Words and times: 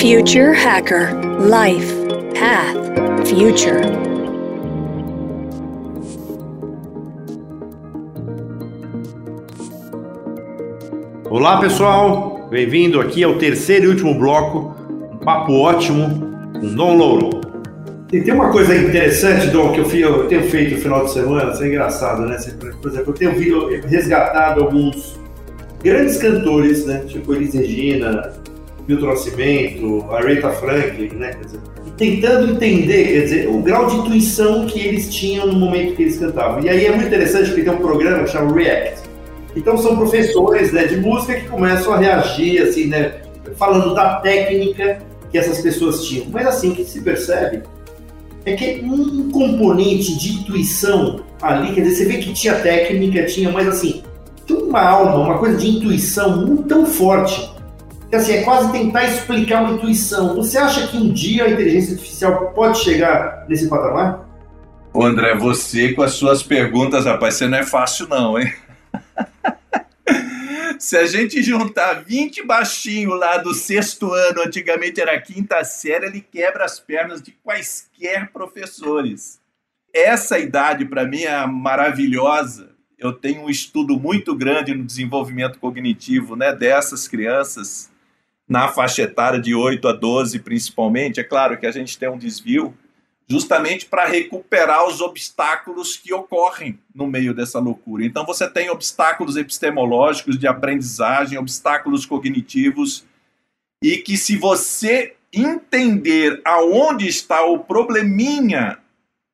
Future 0.00 0.54
Hacker 0.54 1.10
Life 1.40 1.92
Path 2.38 3.26
Future. 3.26 3.82
Olá 11.28 11.58
pessoal, 11.58 12.46
bem-vindo 12.48 13.00
aqui 13.00 13.24
ao 13.24 13.38
terceiro 13.38 13.86
e 13.86 13.88
último 13.88 14.14
bloco, 14.14 14.72
um 15.14 15.16
papo 15.16 15.52
ótimo 15.54 16.08
com 16.52 16.74
Dom 16.76 16.96
Louro. 16.96 17.40
E 18.12 18.20
tem 18.20 18.32
uma 18.32 18.52
coisa 18.52 18.76
interessante, 18.76 19.48
Dom, 19.48 19.72
que 19.72 19.80
eu, 19.80 19.84
fui, 19.84 20.04
eu 20.04 20.28
tenho 20.28 20.44
feito 20.44 20.76
no 20.76 20.80
final 20.80 21.06
de 21.06 21.12
semana, 21.12 21.50
isso 21.50 21.64
é 21.64 21.66
engraçado, 21.66 22.22
né? 22.24 22.36
Por 22.80 22.92
exemplo, 22.92 23.10
eu 23.10 23.14
tenho 23.14 23.80
resgatado 23.80 24.62
alguns 24.62 25.18
grandes 25.82 26.18
cantores, 26.18 26.86
né? 26.86 27.02
Tipo 27.08 27.34
Elis 27.34 27.52
Regina, 27.52 28.32
Milton 28.88 29.06
Nascimento, 29.06 30.06
Aretha 30.10 30.50
Franklin, 30.50 31.10
né? 31.14 31.32
Dizer, 31.44 31.60
tentando 31.98 32.52
entender, 32.52 33.04
quer 33.04 33.20
dizer, 33.20 33.48
o 33.48 33.60
grau 33.60 33.86
de 33.86 33.96
intuição 33.96 34.66
que 34.66 34.80
eles 34.80 35.12
tinham 35.12 35.46
no 35.46 35.52
momento 35.52 35.94
que 35.94 36.02
eles 36.04 36.18
cantavam. 36.18 36.64
E 36.64 36.70
aí 36.70 36.86
é 36.86 36.90
muito 36.90 37.06
interessante 37.06 37.48
porque 37.48 37.62
tem 37.62 37.72
um 37.72 37.78
programa 37.78 38.24
que 38.24 38.30
chama 38.30 38.52
React. 38.52 39.02
Então 39.54 39.76
são 39.76 39.96
professores 39.96 40.72
né, 40.72 40.86
de 40.86 40.96
música 40.96 41.34
que 41.34 41.48
começam 41.48 41.92
a 41.92 41.98
reagir, 41.98 42.62
assim, 42.62 42.86
né? 42.86 43.20
Falando 43.56 43.94
da 43.94 44.16
técnica 44.16 45.02
que 45.30 45.36
essas 45.36 45.60
pessoas 45.60 46.04
tinham. 46.04 46.26
Mas 46.30 46.46
assim, 46.46 46.72
que 46.72 46.84
se 46.84 47.02
percebe 47.02 47.62
é 48.46 48.54
que 48.54 48.80
um 48.82 49.30
componente 49.30 50.16
de 50.18 50.32
intuição 50.32 51.20
ali, 51.42 51.74
quer 51.74 51.82
dizer, 51.82 51.96
você 51.96 52.04
vê 52.06 52.18
que 52.18 52.32
tinha 52.32 52.54
técnica, 52.54 53.26
tinha, 53.26 53.50
mas 53.50 53.68
assim, 53.68 54.02
tem 54.46 54.56
uma 54.56 54.80
alma, 54.80 55.16
uma 55.16 55.38
coisa 55.38 55.58
de 55.58 55.68
intuição 55.68 56.56
tão 56.58 56.86
forte 56.86 57.57
que 58.08 58.16
assim, 58.16 58.32
é 58.32 58.42
quase 58.42 58.72
tentar 58.72 59.04
explicar 59.04 59.62
uma 59.62 59.74
intuição. 59.74 60.34
Você 60.36 60.56
acha 60.56 60.88
que 60.88 60.96
um 60.96 61.12
dia 61.12 61.44
a 61.44 61.50
inteligência 61.50 61.94
artificial 61.94 62.52
pode 62.52 62.78
chegar 62.78 63.44
nesse 63.48 63.68
patamar? 63.68 64.26
Ô 64.92 65.04
André, 65.04 65.34
você 65.34 65.92
com 65.92 66.02
as 66.02 66.12
suas 66.12 66.42
perguntas, 66.42 67.04
rapaz, 67.04 67.34
você 67.34 67.46
não 67.46 67.58
é 67.58 67.64
fácil 67.64 68.08
não, 68.08 68.38
hein? 68.38 68.52
Se 70.78 70.96
a 70.96 71.06
gente 71.06 71.42
juntar 71.42 72.04
20 72.04 72.46
baixinhos 72.46 73.18
lá 73.18 73.36
do 73.36 73.52
sexto 73.52 74.12
ano, 74.12 74.42
antigamente 74.42 75.00
era 75.00 75.20
quinta 75.20 75.62
série, 75.64 76.06
ele 76.06 76.20
quebra 76.20 76.64
as 76.64 76.78
pernas 76.78 77.20
de 77.20 77.32
quaisquer 77.42 78.30
professores. 78.32 79.40
Essa 79.92 80.38
idade, 80.38 80.84
para 80.84 81.04
mim, 81.04 81.22
é 81.22 81.46
maravilhosa. 81.46 82.70
Eu 82.96 83.12
tenho 83.12 83.42
um 83.42 83.50
estudo 83.50 83.98
muito 83.98 84.36
grande 84.36 84.74
no 84.74 84.84
desenvolvimento 84.84 85.58
cognitivo 85.58 86.36
né, 86.36 86.54
dessas 86.54 87.08
crianças, 87.08 87.90
na 88.48 88.68
faixa 88.68 89.02
etária 89.02 89.38
de 89.38 89.54
8 89.54 89.86
a 89.88 89.92
12, 89.92 90.38
principalmente. 90.38 91.20
É 91.20 91.24
claro 91.24 91.58
que 91.58 91.66
a 91.66 91.70
gente 91.70 91.98
tem 91.98 92.08
um 92.08 92.16
desvio, 92.16 92.74
justamente 93.28 93.84
para 93.84 94.06
recuperar 94.06 94.86
os 94.86 95.00
obstáculos 95.00 95.96
que 95.96 96.14
ocorrem 96.14 96.78
no 96.94 97.06
meio 97.06 97.34
dessa 97.34 97.58
loucura. 97.58 98.04
Então 98.04 98.24
você 98.24 98.48
tem 98.48 98.70
obstáculos 98.70 99.36
epistemológicos 99.36 100.38
de 100.38 100.46
aprendizagem, 100.46 101.38
obstáculos 101.38 102.06
cognitivos 102.06 103.04
e 103.82 103.98
que 103.98 104.16
se 104.16 104.36
você 104.36 105.14
entender 105.32 106.40
aonde 106.44 107.06
está 107.06 107.44
o 107.44 107.58
probleminha 107.58 108.78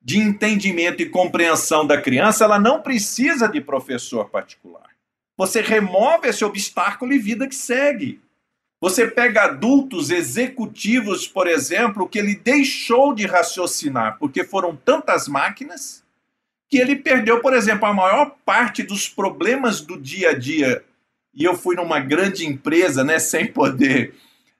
de 0.02 0.18
entendimento 0.18 1.00
e 1.00 1.08
compreensão 1.08 1.86
da 1.86 2.00
criança, 2.00 2.44
ela 2.44 2.58
não 2.58 2.82
precisa 2.82 3.48
de 3.48 3.60
professor 3.60 4.28
particular. 4.28 4.90
Você 5.36 5.60
remove 5.60 6.28
esse 6.28 6.44
obstáculo 6.44 7.12
e 7.12 7.18
vida 7.18 7.48
que 7.48 7.54
segue. 7.54 8.20
Você 8.84 9.06
pega 9.06 9.44
adultos 9.44 10.10
executivos, 10.10 11.26
por 11.26 11.46
exemplo, 11.46 12.06
que 12.06 12.18
ele 12.18 12.34
deixou 12.34 13.14
de 13.14 13.24
raciocinar 13.24 14.18
porque 14.18 14.44
foram 14.44 14.76
tantas 14.76 15.26
máquinas 15.26 16.04
que 16.68 16.76
ele 16.76 16.94
perdeu, 16.94 17.40
por 17.40 17.54
exemplo, 17.54 17.86
a 17.86 17.94
maior 17.94 18.36
parte 18.44 18.82
dos 18.82 19.08
problemas 19.08 19.80
do 19.80 19.98
dia 19.98 20.32
a 20.32 20.38
dia. 20.38 20.84
E 21.34 21.44
eu 21.44 21.56
fui 21.56 21.76
numa 21.76 21.98
grande 21.98 22.44
empresa, 22.44 23.02
né, 23.02 23.16
sem 23.24 23.46
poder 23.46 24.16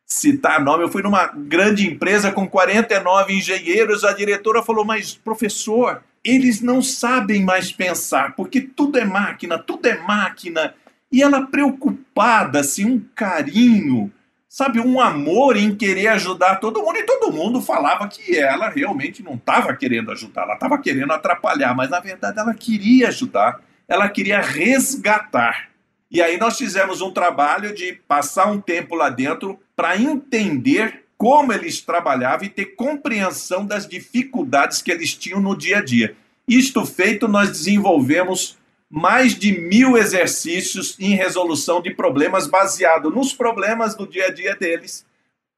citar 0.07 0.59
nome, 0.59 0.85
eu 0.85 0.89
fui 0.89 1.03
numa 1.03 1.27
grande 1.27 1.87
empresa 1.87 2.33
com 2.33 2.49
49 2.49 3.35
engenheiros, 3.35 4.05
a 4.05 4.15
diretora 4.15 4.63
falou: 4.63 4.87
"Mas 4.87 5.13
professor, 5.13 6.03
eles 6.25 6.63
não 6.63 6.81
sabem 6.81 7.45
mais 7.45 7.71
pensar, 7.71 8.35
porque 8.35 8.63
tudo 8.63 8.99
é 8.99 9.05
máquina, 9.05 9.59
tudo 9.59 9.87
é 9.87 9.99
máquina". 9.99 10.75
E 11.15 11.23
ela 11.23 11.47
preocupada, 11.47 12.59
assim, 12.59 12.85
um 12.85 13.01
carinho, 13.15 14.13
sabe, 14.49 14.81
um 14.81 15.01
amor 15.01 15.57
em 15.57 15.73
querer 15.73 16.09
ajudar 16.09 16.57
todo 16.57 16.83
mundo. 16.83 16.97
E 16.97 17.05
todo 17.05 17.33
mundo 17.33 17.63
falava 17.63 18.09
que 18.09 18.37
ela 18.37 18.69
realmente 18.69 19.23
não 19.23 19.35
estava 19.35 19.77
querendo 19.77 20.11
ajudar, 20.11 20.43
ela 20.43 20.55
estava 20.55 20.77
querendo 20.77 21.13
atrapalhar, 21.13 21.73
mas 21.73 21.89
na 21.89 22.01
verdade 22.01 22.41
ela 22.41 22.53
queria 22.53 23.07
ajudar, 23.07 23.61
ela 23.87 24.09
queria 24.09 24.41
resgatar. 24.41 25.69
E 26.11 26.21
aí 26.21 26.37
nós 26.37 26.59
fizemos 26.59 27.01
um 27.01 27.13
trabalho 27.13 27.73
de 27.73 27.93
passar 28.09 28.51
um 28.51 28.61
tempo 28.61 28.97
lá 28.97 29.09
dentro 29.09 29.61
para 29.77 29.97
entender 29.97 31.05
como 31.17 31.53
eles 31.53 31.81
trabalhavam 31.81 32.45
e 32.45 32.51
ter 32.51 32.75
compreensão 32.75 33.65
das 33.65 33.87
dificuldades 33.87 34.83
que 34.83 34.91
eles 34.91 35.15
tinham 35.15 35.39
no 35.39 35.57
dia 35.57 35.79
a 35.79 35.85
dia. 35.85 36.17
Isto 36.49 36.85
feito, 36.85 37.29
nós 37.29 37.51
desenvolvemos 37.51 38.59
mais 38.95 39.37
de 39.37 39.51
mil 39.51 39.99
exercícios 39.99 40.97
em 41.01 41.17
resolução 41.17 41.83
de 41.83 41.93
problemas 41.93 42.47
baseado 42.47 43.11
nos 43.11 43.33
problemas 43.33 43.97
do 43.97 44.07
dia 44.07 44.27
a 44.27 44.31
dia 44.31 44.55
deles. 44.55 45.05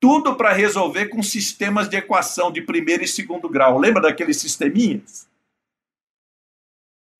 Tudo 0.00 0.36
para 0.36 0.54
resolver 0.54 1.08
com 1.08 1.22
sistemas 1.22 1.86
de 1.86 1.98
equação 1.98 2.50
de 2.50 2.62
primeiro 2.62 3.04
e 3.04 3.08
segundo 3.08 3.46
grau. 3.46 3.78
Lembra 3.78 4.00
daqueles 4.00 4.38
sisteminhas? 4.38 5.28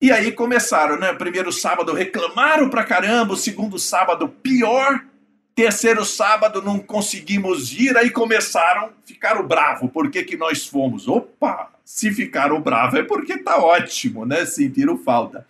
E 0.01 0.11
aí 0.11 0.31
começaram, 0.31 0.97
né? 0.97 1.13
Primeiro 1.13 1.51
sábado 1.51 1.93
reclamaram 1.93 2.67
pra 2.67 2.83
caramba, 2.83 3.33
o 3.33 3.37
segundo 3.37 3.77
sábado 3.77 4.27
pior, 4.27 5.05
terceiro 5.53 6.03
sábado 6.03 6.63
não 6.63 6.79
conseguimos 6.79 7.71
ir, 7.73 7.95
aí 7.95 8.09
começaram, 8.09 8.91
ficaram 9.05 9.45
bravo, 9.45 9.87
por 9.87 10.09
que, 10.09 10.23
que 10.23 10.35
nós 10.35 10.65
fomos? 10.65 11.07
Opa, 11.07 11.71
se 11.85 12.11
ficaram 12.11 12.59
bravo 12.59 12.97
é 12.97 13.03
porque 13.03 13.37
tá 13.37 13.57
ótimo, 13.57 14.25
né? 14.25 14.47
Sentiram 14.47 14.97
falta. 14.97 15.45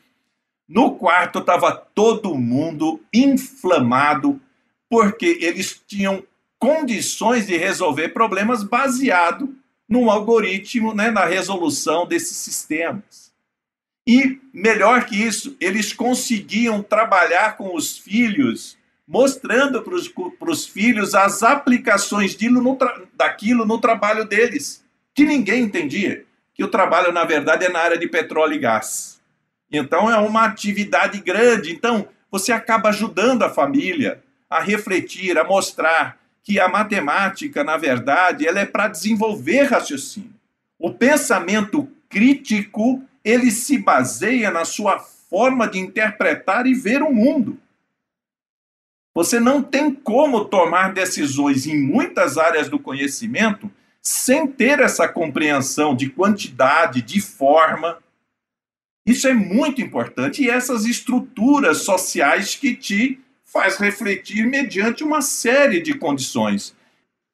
No 0.68 0.96
quarto 0.96 1.40
estava 1.40 1.72
todo 1.72 2.36
mundo 2.36 3.00
inflamado, 3.14 4.40
porque 4.90 5.38
eles 5.42 5.82
tinham 5.88 6.24
condições 6.60 7.48
de 7.48 7.56
resolver 7.56 8.10
problemas 8.10 8.64
baseado 8.64 9.56
num 9.88 10.10
algoritmo, 10.10 10.94
né, 10.94 11.10
na 11.10 11.26
resolução 11.26 12.06
desses 12.06 12.36
sistemas. 12.38 13.32
E 14.06 14.40
melhor 14.54 15.06
que 15.06 15.16
isso, 15.16 15.56
eles 15.60 15.94
conseguiam 15.94 16.82
trabalhar 16.82 17.58
com 17.58 17.76
os 17.76 17.98
filhos, 17.98 18.78
mostrando 19.08 19.82
para 19.82 20.52
os 20.52 20.66
filhos 20.66 21.16
as 21.16 21.44
aplicações 21.44 22.38
no 22.42 22.78
daquilo 23.14 23.66
no 23.66 23.80
trabalho 23.80 24.26
deles, 24.26 24.84
que 25.14 25.26
ninguém 25.26 25.64
entendia, 25.64 26.26
que 26.54 26.64
o 26.64 26.70
trabalho, 26.70 27.12
na 27.12 27.24
verdade, 27.24 27.66
é 27.66 27.70
na 27.70 27.80
área 27.80 27.98
de 27.98 28.08
petróleo 28.08 28.54
e 28.54 28.60
gás. 28.60 29.17
Então 29.72 30.10
é 30.10 30.18
uma 30.18 30.46
atividade 30.46 31.20
grande. 31.20 31.72
Então 31.72 32.08
você 32.32 32.52
acaba 32.52 32.90
ajudando 32.90 33.44
a 33.44 33.50
família 33.50 34.24
a 34.50 34.60
refletir, 34.60 35.38
a 35.38 35.44
mostrar 35.44 36.18
que 36.44 36.60
a 36.60 36.68
matemática, 36.70 37.64
na 37.64 37.76
verdade, 37.76 38.48
ela 38.48 38.60
é 38.60 38.66
para 38.66 38.88
desenvolver 38.88 39.64
raciocínio. 39.64 40.34
O 40.80 40.94
pensamento 40.94 41.90
crítico, 42.08 43.04
ele 43.24 43.52
se 43.52 43.78
baseia 43.78 44.50
na 44.50 44.64
sua 44.64 45.00
forma 45.00 45.68
de 45.68 45.80
interpretar 45.80 46.66
e 46.66 46.74
ver 46.74 47.02
o 47.02 47.14
mundo. 47.14 47.60
Você 49.14 49.40
não 49.40 49.62
tem 49.62 49.92
como 49.94 50.46
tomar 50.46 50.94
decisões 50.94 51.66
em 51.66 51.78
muitas 51.78 52.38
áreas 52.38 52.70
do 52.70 52.80
conhecimento 52.80 53.70
sem 54.02 54.48
ter 54.48 54.80
essa 54.80 55.08
compreensão 55.08 55.96
de 55.96 56.10
quantidade, 56.10 57.02
de 57.02 57.20
forma, 57.20 57.98
isso 59.08 59.26
é 59.26 59.34
muito 59.34 59.82
importante 59.82 60.44
e 60.44 60.50
essas 60.50 60.84
estruturas 60.84 61.84
sociais 61.84 62.56
que 62.56 62.76
te 62.76 63.20
faz 63.46 63.78
refletir 63.78 64.46
mediante 64.46 65.02
uma 65.02 65.22
série 65.22 65.80
de 65.80 65.94
condições. 65.94 66.76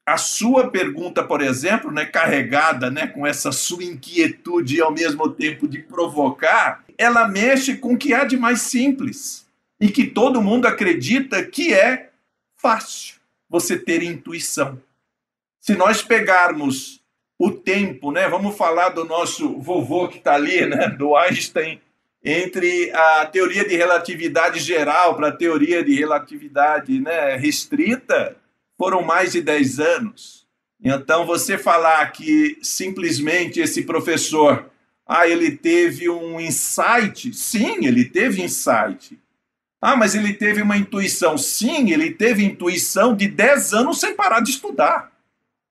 A 0.05 0.15
sua 0.15 0.69
pergunta, 0.69 1.23
por 1.23 1.41
exemplo, 1.41 1.91
né, 1.91 2.05
carregada 2.05 2.91
né, 2.91 3.07
com 3.07 3.25
essa 3.25 3.51
sua 3.51 3.83
inquietude 3.83 4.75
e 4.75 4.81
ao 4.81 4.91
mesmo 4.91 5.27
tempo 5.29 5.67
de 5.67 5.79
provocar, 5.79 6.83
ela 6.95 7.27
mexe 7.27 7.75
com 7.75 7.93
o 7.93 7.97
que 7.97 8.13
há 8.13 8.23
de 8.23 8.37
mais 8.37 8.61
simples 8.61 9.47
e 9.79 9.89
que 9.89 10.05
todo 10.05 10.43
mundo 10.43 10.67
acredita 10.67 11.43
que 11.43 11.73
é 11.73 12.11
fácil 12.55 13.15
você 13.49 13.79
ter 13.79 14.03
intuição. 14.03 14.79
Se 15.59 15.73
nós 15.73 16.03
pegarmos 16.03 17.02
o 17.43 17.51
tempo, 17.51 18.09
né? 18.09 18.29
Vamos 18.29 18.55
falar 18.55 18.89
do 18.89 19.03
nosso 19.03 19.59
vovô 19.59 20.07
que 20.07 20.17
está 20.17 20.35
ali, 20.35 20.65
né? 20.65 20.87
Do 20.87 21.13
Einstein, 21.13 21.81
entre 22.23 22.89
a 22.93 23.25
teoria 23.25 23.67
de 23.67 23.75
relatividade 23.75 24.61
geral 24.61 25.17
para 25.17 25.27
a 25.27 25.35
teoria 25.35 25.83
de 25.83 25.93
relatividade 25.93 27.01
né, 27.01 27.35
restrita, 27.35 28.37
foram 28.77 29.01
mais 29.01 29.33
de 29.33 29.41
10 29.41 29.79
anos. 29.81 30.47
Então, 30.81 31.25
você 31.25 31.57
falar 31.57 32.09
que 32.13 32.57
simplesmente 32.61 33.59
esse 33.59 33.83
professor, 33.83 34.69
ah, 35.05 35.27
ele 35.27 35.51
teve 35.51 36.09
um 36.09 36.39
insight, 36.39 37.33
sim, 37.33 37.85
ele 37.85 38.05
teve 38.05 38.41
insight. 38.41 39.19
Ah, 39.81 39.97
mas 39.97 40.15
ele 40.15 40.31
teve 40.31 40.61
uma 40.61 40.77
intuição. 40.77 41.37
Sim, 41.37 41.91
ele 41.91 42.11
teve 42.11 42.41
intuição 42.41 43.13
de 43.13 43.27
10 43.27 43.73
anos 43.73 43.99
sem 43.99 44.15
parar 44.15 44.39
de 44.39 44.51
estudar. 44.51 45.12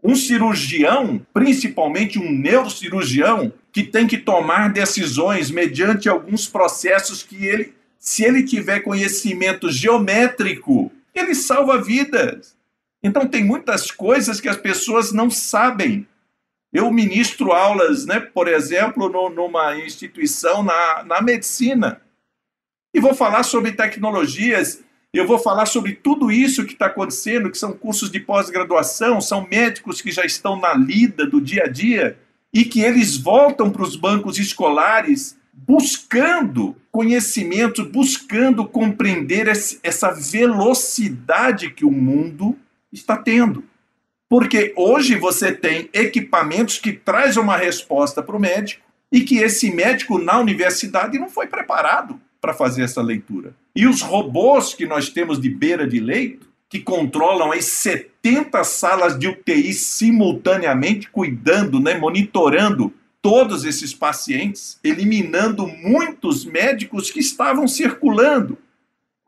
Um 0.03 0.17
cirurgião, 0.17 1.25
principalmente 1.33 2.19
um 2.19 2.33
neurocirurgião, 2.33 3.53
que 3.73 3.85
tem 3.85 4.07
que 4.07 4.19
tomar 4.19 4.73
decisões 4.73 5.51
mediante 5.51 6.09
alguns 6.09 6.49
processos 6.49 7.23
que 7.23 7.47
ele, 7.47 7.75
se 7.99 8.25
ele 8.25 8.43
tiver 8.43 8.81
conhecimento 8.81 9.71
geométrico, 9.71 10.91
ele 11.15 11.35
salva 11.35 11.81
vidas. 11.81 12.57
Então 13.03 13.27
tem 13.27 13.45
muitas 13.45 13.91
coisas 13.91 14.41
que 14.41 14.49
as 14.49 14.57
pessoas 14.57 15.13
não 15.13 15.31
sabem. 15.31 16.07
Eu 16.73 16.91
ministro 16.91 17.53
aulas, 17.53 18.07
né, 18.07 18.19
por 18.19 18.49
exemplo, 18.49 19.09
no, 19.09 19.29
numa 19.29 19.77
instituição 19.79 20.63
na, 20.63 21.05
na 21.05 21.21
medicina. 21.21 22.01
E 22.95 23.01
vou 23.01 23.15
falar 23.15 23.43
sobre 23.43 23.73
tecnologias 23.73 24.83
eu 25.19 25.27
vou 25.27 25.39
falar 25.39 25.67
sobre 25.67 25.93
tudo 25.93 26.33
isso 26.33 26.65
que 26.65 26.73
está 26.73 26.87
acontecendo, 26.87 27.51
que 27.51 27.59
são 27.59 27.73
cursos 27.73 28.11
de 28.11 28.19
pós-graduação, 28.19 29.21
são 29.21 29.47
médicos 29.47 30.01
que 30.01 30.11
já 30.11 30.25
estão 30.25 30.59
na 30.59 30.73
lida 30.73 31.27
do 31.27 31.41
dia 31.41 31.65
a 31.65 31.69
dia 31.69 32.19
e 32.53 32.65
que 32.65 32.81
eles 32.81 33.19
voltam 33.19 33.71
para 33.71 33.83
os 33.83 33.95
bancos 33.95 34.39
escolares 34.39 35.37
buscando 35.53 36.75
conhecimento, 36.91 37.85
buscando 37.85 38.67
compreender 38.67 39.49
essa 39.83 40.11
velocidade 40.11 41.71
que 41.71 41.85
o 41.85 41.91
mundo 41.91 42.59
está 42.91 43.17
tendo. 43.17 43.65
Porque 44.31 44.73
hoje 44.77 45.15
você 45.15 45.53
tem 45.53 45.91
equipamentos 45.93 46.79
que 46.79 46.93
trazem 46.93 47.43
uma 47.43 47.57
resposta 47.57 48.23
para 48.23 48.37
o 48.37 48.41
médico 48.41 48.83
e 49.11 49.21
que 49.21 49.37
esse 49.37 49.71
médico 49.71 50.19
na 50.19 50.39
universidade 50.41 51.19
não 51.19 51.29
foi 51.29 51.47
preparado 51.47 52.19
para 52.43 52.53
fazer 52.53 52.83
essa 52.83 53.01
leitura. 53.01 53.55
E 53.75 53.87
os 53.87 54.03
robôs 54.03 54.75
que 54.75 54.85
nós 54.85 55.09
temos 55.09 55.41
de 55.41 55.49
beira 55.49 55.87
de 55.87 56.01
leito, 56.01 56.49
que 56.69 56.81
controlam 56.81 57.53
as 57.53 57.67
70 57.67 58.65
salas 58.65 59.17
de 59.17 59.29
UTI 59.29 59.73
simultaneamente, 59.73 61.09
cuidando, 61.09 61.79
né, 61.79 61.97
monitorando 61.97 62.93
todos 63.21 63.65
esses 63.65 63.95
pacientes, 63.95 64.81
eliminando 64.83 65.69
muitos 65.69 66.45
médicos 66.45 67.11
que 67.13 67.21
estavam 67.21 67.69
circulando. 67.69 68.59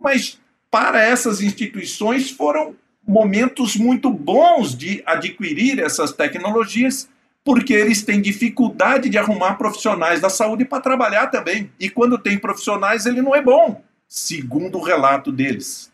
Mas 0.00 0.40
para 0.68 1.00
essas 1.00 1.40
instituições 1.40 2.30
foram 2.30 2.74
momentos 3.06 3.76
muito 3.76 4.10
bons 4.10 4.76
de 4.76 5.02
adquirir 5.06 5.78
essas 5.78 6.10
tecnologias 6.10 7.08
porque 7.44 7.74
eles 7.74 8.02
têm 8.02 8.22
dificuldade 8.22 9.10
de 9.10 9.18
arrumar 9.18 9.56
profissionais 9.56 10.20
da 10.20 10.30
saúde 10.30 10.64
para 10.64 10.80
trabalhar 10.80 11.26
também. 11.26 11.70
E 11.78 11.90
quando 11.90 12.16
tem 12.16 12.38
profissionais, 12.38 13.04
ele 13.04 13.20
não 13.20 13.36
é 13.36 13.42
bom, 13.42 13.84
segundo 14.08 14.78
o 14.78 14.82
relato 14.82 15.30
deles. 15.30 15.92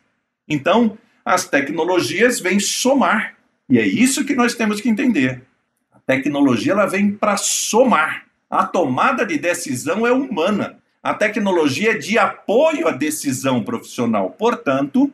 Então, 0.49 0.97
as 1.25 1.49
tecnologias 1.49 2.39
vêm 2.39 2.61
somar. 2.61 3.35
E 3.69 3.79
é 3.79 3.87
isso 3.87 4.25
que 4.25 4.35
nós 4.35 4.55
temos 4.55 4.81
que 4.81 4.89
entender. 4.89 5.43
A 5.93 5.99
tecnologia 5.99 6.73
ela 6.73 6.87
vem 6.87 7.11
para 7.11 7.37
somar. 7.37 8.27
A 8.49 8.65
tomada 8.65 9.27
de 9.27 9.37
decisão 9.37 10.07
é 10.07 10.13
humana. 10.13 10.79
A 11.03 11.15
tecnologia 11.15 11.93
é 11.93 11.99
de 11.99 12.19
apoio 12.19 12.87
à 12.87 12.93
decisão 12.93 13.63
profissional. 13.63 14.31
Portanto, 14.31 15.11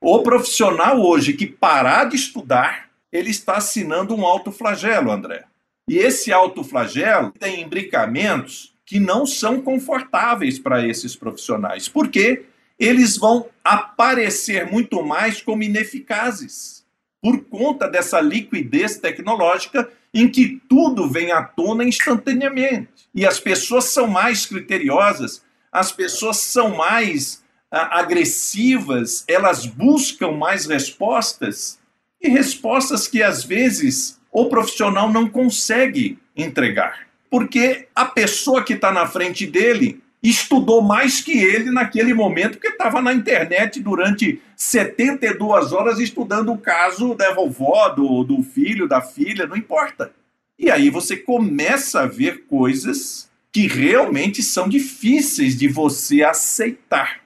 o 0.00 0.22
profissional 0.22 1.00
hoje 1.00 1.32
que 1.32 1.46
parar 1.46 2.04
de 2.04 2.16
estudar, 2.16 2.90
ele 3.12 3.30
está 3.30 3.56
assinando 3.56 4.14
um 4.14 4.24
alto 4.24 4.52
flagelo, 4.52 5.10
André. 5.10 5.49
E 5.90 5.98
esse 5.98 6.32
autoflagelo 6.32 7.32
tem 7.32 7.62
imbricamentos 7.62 8.72
que 8.86 9.00
não 9.00 9.26
são 9.26 9.60
confortáveis 9.60 10.56
para 10.56 10.86
esses 10.86 11.16
profissionais, 11.16 11.88
porque 11.88 12.44
eles 12.78 13.16
vão 13.16 13.48
aparecer 13.64 14.70
muito 14.70 15.02
mais 15.02 15.42
como 15.42 15.64
ineficazes, 15.64 16.86
por 17.20 17.42
conta 17.42 17.88
dessa 17.88 18.20
liquidez 18.20 18.98
tecnológica 18.98 19.90
em 20.14 20.28
que 20.28 20.62
tudo 20.68 21.10
vem 21.10 21.32
à 21.32 21.42
tona 21.42 21.82
instantaneamente. 21.82 23.08
E 23.12 23.26
as 23.26 23.40
pessoas 23.40 23.86
são 23.86 24.06
mais 24.06 24.46
criteriosas, 24.46 25.42
as 25.72 25.90
pessoas 25.90 26.36
são 26.36 26.76
mais 26.76 27.42
ah, 27.68 27.98
agressivas, 27.98 29.24
elas 29.26 29.66
buscam 29.66 30.30
mais 30.30 30.66
respostas, 30.66 31.80
e 32.22 32.28
respostas 32.28 33.08
que 33.08 33.24
às 33.24 33.42
vezes 33.42 34.19
o 34.32 34.46
profissional 34.48 35.12
não 35.12 35.28
consegue 35.28 36.18
entregar. 36.36 37.06
Porque 37.30 37.86
a 37.94 38.04
pessoa 38.04 38.62
que 38.62 38.74
está 38.74 38.92
na 38.92 39.06
frente 39.06 39.46
dele 39.46 40.02
estudou 40.22 40.82
mais 40.82 41.20
que 41.20 41.32
ele 41.32 41.70
naquele 41.70 42.12
momento, 42.12 42.52
porque 42.52 42.68
estava 42.68 43.00
na 43.00 43.12
internet 43.12 43.80
durante 43.80 44.40
72 44.56 45.72
horas 45.72 45.98
estudando 45.98 46.52
o 46.52 46.58
caso 46.58 47.14
da 47.14 47.32
vovó, 47.32 47.88
do, 47.88 48.24
do 48.24 48.42
filho, 48.42 48.86
da 48.86 49.00
filha, 49.00 49.46
não 49.46 49.56
importa. 49.56 50.12
E 50.58 50.70
aí 50.70 50.90
você 50.90 51.16
começa 51.16 52.00
a 52.00 52.06
ver 52.06 52.44
coisas 52.46 53.30
que 53.50 53.66
realmente 53.66 54.42
são 54.42 54.68
difíceis 54.68 55.56
de 55.56 55.66
você 55.66 56.22
aceitar. 56.22 57.20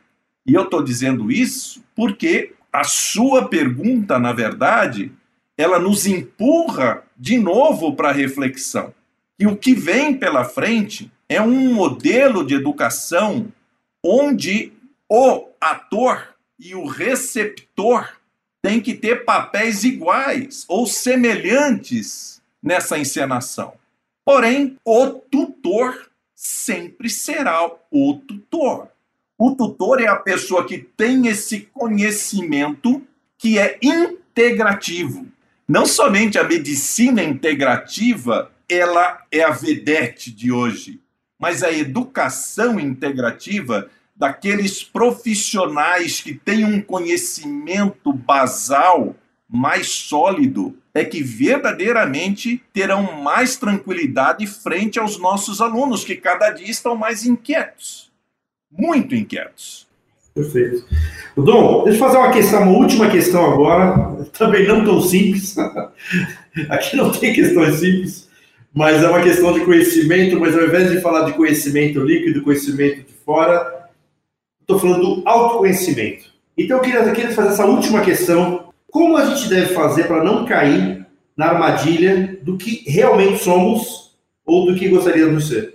E 0.46 0.54
eu 0.54 0.62
estou 0.62 0.82
dizendo 0.82 1.32
isso 1.32 1.82
porque 1.96 2.52
a 2.72 2.84
sua 2.84 3.48
pergunta, 3.48 4.18
na 4.18 4.32
verdade, 4.32 5.12
ela 5.56 5.78
nos 5.78 6.06
empurra 6.06 7.02
de 7.16 7.38
novo 7.38 7.94
para 7.94 8.10
a 8.10 8.12
reflexão. 8.12 8.92
E 9.38 9.46
o 9.46 9.56
que 9.56 9.74
vem 9.74 10.16
pela 10.16 10.44
frente 10.44 11.10
é 11.28 11.40
um 11.40 11.72
modelo 11.72 12.44
de 12.44 12.54
educação 12.54 13.52
onde 14.02 14.72
o 15.08 15.48
ator 15.60 16.34
e 16.58 16.74
o 16.74 16.86
receptor 16.86 18.08
têm 18.62 18.80
que 18.80 18.94
ter 18.94 19.24
papéis 19.24 19.84
iguais 19.84 20.64
ou 20.68 20.86
semelhantes 20.86 22.42
nessa 22.62 22.98
encenação. 22.98 23.74
Porém, 24.24 24.78
o 24.84 25.06
tutor 25.06 26.10
sempre 26.34 27.10
será 27.10 27.70
o 27.90 28.14
tutor. 28.14 28.88
O 29.36 29.54
tutor 29.54 30.00
é 30.00 30.06
a 30.06 30.16
pessoa 30.16 30.66
que 30.66 30.78
tem 30.78 31.26
esse 31.26 31.62
conhecimento 31.72 33.02
que 33.36 33.58
é 33.58 33.78
integrativo. 33.82 35.26
Não 35.66 35.86
somente 35.86 36.38
a 36.38 36.44
medicina 36.44 37.22
integrativa, 37.22 38.52
ela 38.68 39.22
é 39.30 39.42
a 39.42 39.50
vedete 39.50 40.30
de 40.30 40.52
hoje, 40.52 41.00
mas 41.38 41.62
a 41.62 41.72
educação 41.72 42.78
integrativa 42.78 43.88
daqueles 44.14 44.84
profissionais 44.84 46.20
que 46.20 46.34
têm 46.34 46.64
um 46.64 46.82
conhecimento 46.82 48.12
basal 48.12 49.16
mais 49.48 49.88
sólido 49.88 50.78
é 50.92 51.02
que 51.04 51.22
verdadeiramente 51.22 52.62
terão 52.72 53.22
mais 53.22 53.56
tranquilidade 53.56 54.46
frente 54.46 54.98
aos 54.98 55.18
nossos 55.18 55.60
alunos, 55.60 56.04
que 56.04 56.14
cada 56.14 56.50
dia 56.50 56.70
estão 56.70 56.94
mais 56.94 57.24
inquietos, 57.24 58.12
muito 58.70 59.14
inquietos. 59.14 59.88
Perfeito. 60.34 60.84
Dom, 61.36 61.84
deixa 61.84 61.96
eu 61.96 62.06
fazer 62.06 62.18
uma 62.18 62.32
questão, 62.32 62.62
uma 62.64 62.78
última 62.78 63.08
questão 63.08 63.52
agora, 63.52 64.26
também 64.36 64.66
não 64.66 64.84
tão 64.84 65.00
simples. 65.00 65.56
Aqui 66.68 66.96
não 66.96 67.10
tem 67.12 67.32
questões 67.32 67.76
simples, 67.76 68.28
mas 68.72 69.02
é 69.02 69.08
uma 69.08 69.22
questão 69.22 69.52
de 69.52 69.64
conhecimento, 69.64 70.38
mas 70.40 70.56
ao 70.56 70.64
invés 70.64 70.90
de 70.90 71.00
falar 71.00 71.22
de 71.22 71.34
conhecimento 71.34 72.00
líquido, 72.00 72.42
conhecimento 72.42 73.06
de 73.06 73.12
fora, 73.24 73.88
estou 74.60 74.80
falando 74.80 75.22
do 75.22 75.28
autoconhecimento. 75.28 76.32
Então 76.58 76.78
eu 76.78 76.82
queria, 76.82 77.00
eu 77.00 77.12
queria 77.12 77.32
fazer 77.32 77.50
essa 77.50 77.66
última 77.66 78.00
questão. 78.00 78.72
Como 78.90 79.16
a 79.16 79.26
gente 79.26 79.48
deve 79.48 79.72
fazer 79.72 80.04
para 80.08 80.24
não 80.24 80.44
cair 80.44 81.06
na 81.36 81.46
armadilha 81.46 82.38
do 82.42 82.56
que 82.56 82.84
realmente 82.88 83.42
somos 83.42 84.16
ou 84.44 84.66
do 84.66 84.74
que 84.76 84.88
gostaríamos 84.88 85.44
de 85.44 85.54
ser? 85.54 85.74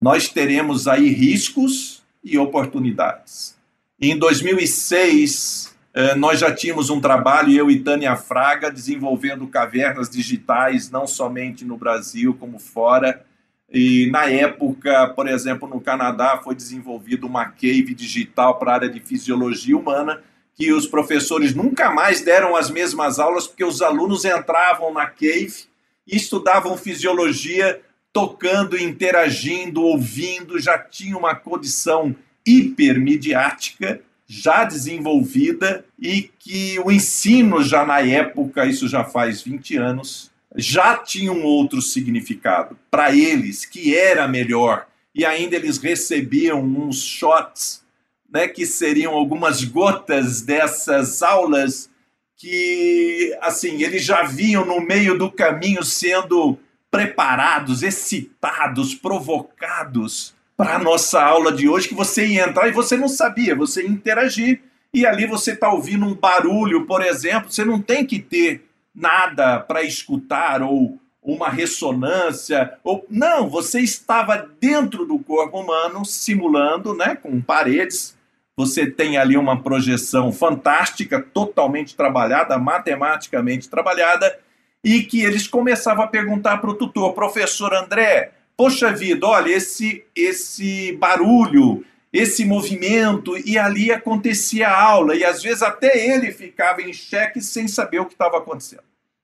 Nós 0.00 0.28
teremos 0.28 0.88
aí 0.88 1.08
riscos 1.08 1.91
e 2.22 2.38
oportunidades. 2.38 3.56
Em 4.00 4.16
2006, 4.18 5.74
eh, 5.94 6.14
nós 6.14 6.40
já 6.40 6.52
tínhamos 6.52 6.90
um 6.90 7.00
trabalho, 7.00 7.52
eu 7.52 7.70
e 7.70 7.80
Tânia 7.80 8.16
Fraga, 8.16 8.70
desenvolvendo 8.70 9.46
cavernas 9.46 10.08
digitais, 10.08 10.90
não 10.90 11.06
somente 11.06 11.64
no 11.64 11.76
Brasil, 11.76 12.34
como 12.34 12.58
fora. 12.58 13.24
E 13.70 14.10
na 14.10 14.26
época, 14.26 15.08
por 15.08 15.28
exemplo, 15.28 15.68
no 15.68 15.80
Canadá, 15.80 16.40
foi 16.42 16.54
desenvolvida 16.54 17.26
uma 17.26 17.46
cave 17.46 17.94
digital 17.94 18.58
para 18.58 18.72
a 18.72 18.74
área 18.74 18.88
de 18.88 19.00
fisiologia 19.00 19.76
humana, 19.76 20.22
que 20.54 20.72
os 20.72 20.86
professores 20.86 21.54
nunca 21.54 21.90
mais 21.90 22.20
deram 22.20 22.54
as 22.54 22.70
mesmas 22.70 23.18
aulas, 23.18 23.46
porque 23.46 23.64
os 23.64 23.80
alunos 23.80 24.24
entravam 24.24 24.92
na 24.92 25.06
cave 25.06 25.64
e 26.06 26.16
estudavam 26.16 26.76
fisiologia 26.76 27.80
tocando, 28.12 28.78
interagindo, 28.78 29.82
ouvindo, 29.82 30.58
já 30.58 30.78
tinha 30.78 31.16
uma 31.16 31.34
condição 31.34 32.14
hipermediática, 32.46 34.00
já 34.26 34.64
desenvolvida 34.64 35.84
e 35.98 36.30
que 36.38 36.78
o 36.80 36.90
ensino 36.90 37.62
já 37.62 37.84
na 37.84 38.00
época, 38.00 38.66
isso 38.66 38.88
já 38.88 39.04
faz 39.04 39.42
20 39.42 39.76
anos, 39.76 40.30
já 40.56 40.96
tinha 40.96 41.32
um 41.32 41.44
outro 41.44 41.80
significado 41.80 42.78
para 42.90 43.14
eles, 43.14 43.64
que 43.64 43.96
era 43.96 44.28
melhor. 44.28 44.86
E 45.14 45.24
ainda 45.24 45.56
eles 45.56 45.78
recebiam 45.78 46.62
uns 46.62 47.02
shots, 47.02 47.82
né, 48.30 48.48
que 48.48 48.64
seriam 48.66 49.12
algumas 49.12 49.64
gotas 49.64 50.42
dessas 50.42 51.22
aulas 51.22 51.90
que, 52.36 53.36
assim, 53.40 53.82
eles 53.82 54.04
já 54.04 54.24
vinham 54.24 54.64
no 54.64 54.80
meio 54.80 55.16
do 55.16 55.30
caminho 55.30 55.84
sendo 55.84 56.58
preparados, 56.92 57.82
excitados, 57.82 58.94
provocados 58.94 60.34
para 60.54 60.74
a 60.74 60.78
nossa 60.78 61.22
aula 61.22 61.50
de 61.50 61.66
hoje, 61.66 61.88
que 61.88 61.94
você 61.94 62.26
ia 62.26 62.46
entrar 62.46 62.68
e 62.68 62.72
você 62.72 62.98
não 62.98 63.08
sabia, 63.08 63.56
você 63.56 63.82
ia 63.82 63.88
interagir. 63.88 64.60
E 64.92 65.06
ali 65.06 65.26
você 65.26 65.52
está 65.52 65.72
ouvindo 65.72 66.04
um 66.04 66.14
barulho, 66.14 66.84
por 66.84 67.02
exemplo, 67.02 67.50
você 67.50 67.64
não 67.64 67.80
tem 67.80 68.04
que 68.04 68.18
ter 68.20 68.68
nada 68.94 69.58
para 69.58 69.82
escutar 69.82 70.60
ou 70.60 70.98
uma 71.22 71.48
ressonância 71.48 72.74
ou 72.84 73.06
não, 73.08 73.48
você 73.48 73.80
estava 73.80 74.46
dentro 74.60 75.06
do 75.06 75.18
corpo 75.18 75.60
humano 75.60 76.04
simulando, 76.04 76.94
né, 76.94 77.14
com 77.14 77.40
paredes. 77.40 78.14
Você 78.54 78.84
tem 78.84 79.16
ali 79.16 79.38
uma 79.38 79.62
projeção 79.62 80.30
fantástica, 80.30 81.22
totalmente 81.22 81.96
trabalhada, 81.96 82.58
matematicamente 82.58 83.70
trabalhada, 83.70 84.38
e 84.84 85.02
que 85.02 85.22
eles 85.22 85.46
começavam 85.46 86.04
a 86.04 86.08
perguntar 86.08 86.58
para 86.58 86.70
o 86.70 86.74
tutor, 86.74 87.12
professor 87.12 87.72
André, 87.74 88.32
poxa 88.56 88.92
vida, 88.92 89.26
olha 89.26 89.50
esse 89.50 90.04
esse 90.14 90.92
barulho, 90.92 91.84
esse 92.12 92.44
movimento, 92.44 93.36
e 93.46 93.56
ali 93.58 93.90
acontecia 93.90 94.68
a 94.68 94.82
aula, 94.82 95.14
e 95.14 95.24
às 95.24 95.42
vezes 95.42 95.62
até 95.62 95.96
ele 95.96 96.30
ficava 96.30 96.82
em 96.82 96.92
xeque 96.92 97.40
sem 97.40 97.66
saber 97.66 98.00
o 98.00 98.06
que 98.06 98.12
estava 98.12 98.38
acontecendo. 98.38 98.82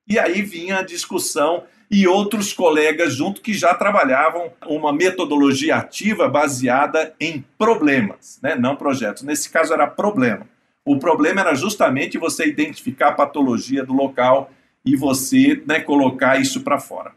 E 0.09 0.19
aí 0.19 0.41
vinha 0.41 0.79
a 0.79 0.83
discussão 0.83 1.65
e 1.91 2.07
outros 2.07 2.53
colegas 2.53 3.15
junto 3.15 3.41
que 3.41 3.53
já 3.53 3.75
trabalhavam 3.75 4.51
uma 4.67 4.93
metodologia 4.93 5.77
ativa 5.77 6.29
baseada 6.29 7.15
em 7.21 7.45
problemas, 7.59 8.39
né? 8.43 8.55
não 8.55 8.77
projetos. 8.77 9.23
Nesse 9.23 9.51
caso 9.51 9.73
era 9.73 9.87
problema. 9.87 10.47
O 10.85 10.99
problema 10.99 11.43
era 11.43 11.55
justamente 11.55 12.17
você 12.17 12.47
identificar 12.47 13.09
a 13.09 13.13
patologia 13.13 13.85
do 13.85 13.93
local 13.93 14.51
e 14.89 14.97
você 14.97 15.63
né, 15.67 15.81
colocar 15.81 16.41
isso 16.41 16.63
para 16.63 16.81
fora. 16.81 17.13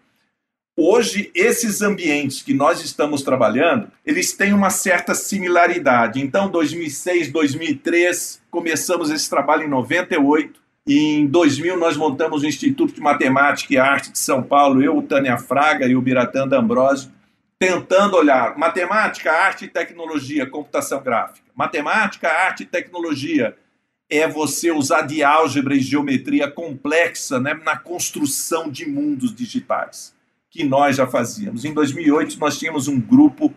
Hoje, 0.78 1.32
esses 1.34 1.82
ambientes 1.82 2.42
que 2.42 2.54
nós 2.54 2.84
estamos 2.84 3.22
trabalhando, 3.22 3.90
eles 4.06 4.34
têm 4.34 4.54
uma 4.54 4.70
certa 4.70 5.14
similaridade. 5.16 6.22
Então, 6.22 6.50
2006, 6.50 7.32
2003, 7.32 8.42
começamos 8.50 9.10
esse 9.10 9.30
trabalho 9.30 9.64
em 9.64 9.70
98. 9.70 10.60
E 10.88 11.20
em 11.20 11.28
2000, 11.28 11.78
nós 11.78 11.96
montamos 11.96 12.44
o 12.44 12.48
Instituto 12.48 12.94
de 12.94 13.02
Matemática 13.02 13.74
e 13.74 13.78
Arte 13.78 14.12
de 14.12 14.20
São 14.20 14.42
Paulo, 14.42 14.82
eu, 14.82 15.02
Tânia 15.04 15.38
Fraga 15.38 15.86
e 15.86 15.96
o 15.96 16.02
Biratã 16.02 16.48
D'Ambrosio, 16.48 17.12
tentando 17.60 18.18
olhar 18.18 18.58
matemática, 18.58 19.32
arte 19.32 19.66
e 19.66 19.68
tecnologia, 19.68 20.50
computação 20.50 21.02
gráfica. 21.04 21.46
Matemática, 21.56 22.28
arte 22.28 22.64
e 22.64 22.66
tecnologia 22.66 23.56
é 24.12 24.28
você 24.28 24.72
usar 24.72 25.04
de 25.04 25.24
álgebra 25.24 25.74
e 25.74 25.80
geometria 25.80 26.52
complexa 26.52 27.40
né, 27.40 27.54
na 27.64 27.78
construção 27.78 28.70
de 28.70 28.86
mundos 28.86 29.34
digitais 29.34 30.14
que 30.50 30.66
nós 30.66 30.98
já 30.98 31.08
fazíamos. 31.08 31.64
Em 31.64 31.74
2008, 31.74 32.38
nós 32.38 32.60
tínhamos 32.60 32.90
um 32.90 33.00
grupo 33.00 33.54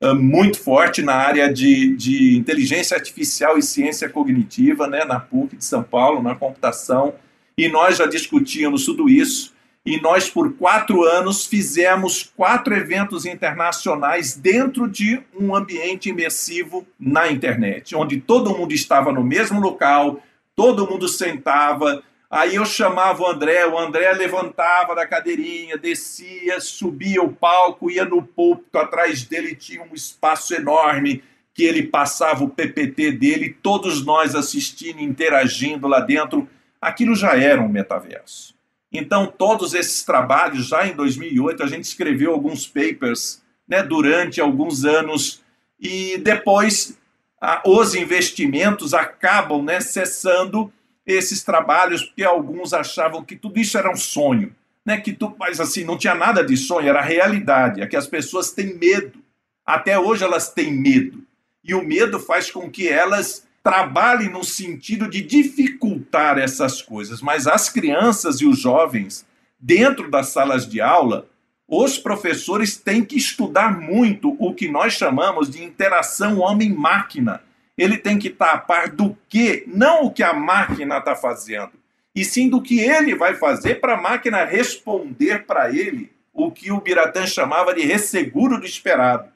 uh, 0.00 0.14
muito 0.14 0.60
forte 0.60 1.02
na 1.02 1.14
área 1.14 1.52
de, 1.52 1.96
de 1.96 2.36
inteligência 2.36 2.96
artificial 2.96 3.58
e 3.58 3.62
ciência 3.62 4.08
cognitiva, 4.08 4.86
né, 4.86 5.04
na 5.04 5.18
PUC 5.18 5.56
de 5.56 5.64
São 5.64 5.82
Paulo, 5.82 6.22
na 6.22 6.36
computação, 6.36 7.14
e 7.56 7.68
nós 7.68 7.96
já 7.96 8.06
discutíamos 8.06 8.84
tudo 8.84 9.08
isso. 9.08 9.52
E 9.84 10.00
nós, 10.00 10.28
por 10.28 10.52
quatro 10.54 11.04
anos, 11.04 11.46
fizemos 11.46 12.30
quatro 12.36 12.74
eventos 12.74 13.24
internacionais 13.24 14.36
dentro 14.36 14.88
de 14.88 15.22
um 15.38 15.54
ambiente 15.54 16.10
imersivo 16.10 16.86
na 16.98 17.30
internet, 17.30 17.96
onde 17.96 18.20
todo 18.20 18.56
mundo 18.56 18.72
estava 18.72 19.12
no 19.12 19.24
mesmo 19.24 19.60
local, 19.60 20.20
todo 20.54 20.86
mundo 20.86 21.08
sentava, 21.08 22.02
Aí 22.30 22.56
eu 22.56 22.66
chamava 22.66 23.22
o 23.22 23.26
André, 23.26 23.66
o 23.66 23.78
André 23.78 24.12
levantava 24.12 24.94
da 24.94 25.06
cadeirinha, 25.06 25.78
descia, 25.78 26.60
subia 26.60 27.22
o 27.22 27.32
palco, 27.32 27.90
ia 27.90 28.04
no 28.04 28.22
púlpito, 28.22 28.76
atrás 28.76 29.24
dele 29.24 29.54
tinha 29.54 29.82
um 29.82 29.94
espaço 29.94 30.54
enorme 30.54 31.24
que 31.54 31.64
ele 31.64 31.84
passava 31.84 32.44
o 32.44 32.48
PPT 32.50 33.12
dele, 33.12 33.56
todos 33.62 34.04
nós 34.04 34.34
assistindo, 34.34 35.00
interagindo 35.00 35.88
lá 35.88 36.00
dentro. 36.00 36.46
Aquilo 36.80 37.16
já 37.16 37.34
era 37.34 37.62
um 37.62 37.68
metaverso. 37.68 38.54
Então, 38.92 39.26
todos 39.26 39.74
esses 39.74 40.02
trabalhos, 40.02 40.66
já 40.68 40.86
em 40.86 40.94
2008, 40.94 41.62
a 41.62 41.66
gente 41.66 41.84
escreveu 41.84 42.32
alguns 42.32 42.66
papers 42.66 43.42
né, 43.66 43.82
durante 43.82 44.40
alguns 44.40 44.84
anos 44.84 45.42
e 45.78 46.16
depois 46.18 46.98
ah, 47.40 47.62
os 47.66 47.94
investimentos 47.94 48.94
acabam 48.94 49.62
né, 49.62 49.80
cessando 49.80 50.72
esses 51.06 51.42
trabalhos, 51.42 52.02
porque 52.02 52.22
alguns 52.22 52.72
achavam 52.74 53.24
que 53.24 53.36
tudo 53.36 53.58
isso 53.58 53.78
era 53.78 53.90
um 53.90 53.96
sonho, 53.96 54.54
né? 54.84 55.00
Que 55.00 55.12
tu, 55.12 55.34
mas 55.38 55.58
assim, 55.58 55.82
não 55.82 55.96
tinha 55.96 56.14
nada 56.14 56.44
de 56.44 56.56
sonho, 56.56 56.88
era 56.88 57.00
realidade. 57.00 57.80
É 57.80 57.86
que 57.86 57.96
as 57.96 58.06
pessoas 58.06 58.50
têm 58.52 58.74
medo. 58.76 59.18
Até 59.64 59.98
hoje 59.98 60.24
elas 60.24 60.50
têm 60.50 60.70
medo. 60.72 61.22
E 61.64 61.74
o 61.74 61.82
medo 61.82 62.20
faz 62.20 62.50
com 62.50 62.70
que 62.70 62.88
elas 62.88 63.46
trabalhem 63.62 64.30
no 64.30 64.44
sentido 64.44 65.08
de 65.08 65.22
dificultar 65.22 65.97
essas 66.38 66.82
coisas. 66.82 67.20
Mas 67.20 67.46
as 67.46 67.68
crianças 67.68 68.40
e 68.40 68.46
os 68.46 68.58
jovens, 68.58 69.26
dentro 69.58 70.10
das 70.10 70.28
salas 70.28 70.66
de 70.66 70.80
aula, 70.80 71.26
os 71.66 71.98
professores 71.98 72.76
têm 72.76 73.04
que 73.04 73.16
estudar 73.16 73.78
muito 73.78 74.36
o 74.38 74.54
que 74.54 74.68
nós 74.68 74.94
chamamos 74.94 75.50
de 75.50 75.62
interação 75.62 76.38
homem-máquina 76.38 77.42
ele 77.78 77.96
tem 77.96 78.18
que 78.18 78.26
estar 78.26 78.52
a 78.52 78.58
par 78.58 78.90
do 78.90 79.16
que, 79.28 79.62
não 79.68 80.06
o 80.06 80.10
que 80.10 80.24
a 80.24 80.34
máquina 80.34 80.98
está 80.98 81.14
fazendo, 81.14 81.70
e 82.12 82.24
sim 82.24 82.48
do 82.48 82.60
que 82.60 82.80
ele 82.80 83.14
vai 83.14 83.34
fazer 83.34 83.76
para 83.76 83.94
a 83.94 84.00
máquina 84.00 84.44
responder 84.44 85.46
para 85.46 85.72
ele 85.72 86.10
o 86.34 86.50
que 86.50 86.72
o 86.72 86.80
Biratã 86.80 87.24
chamava 87.24 87.72
de 87.72 87.82
resseguro 87.82 88.58
do 88.58 88.66
esperado, 88.66 89.30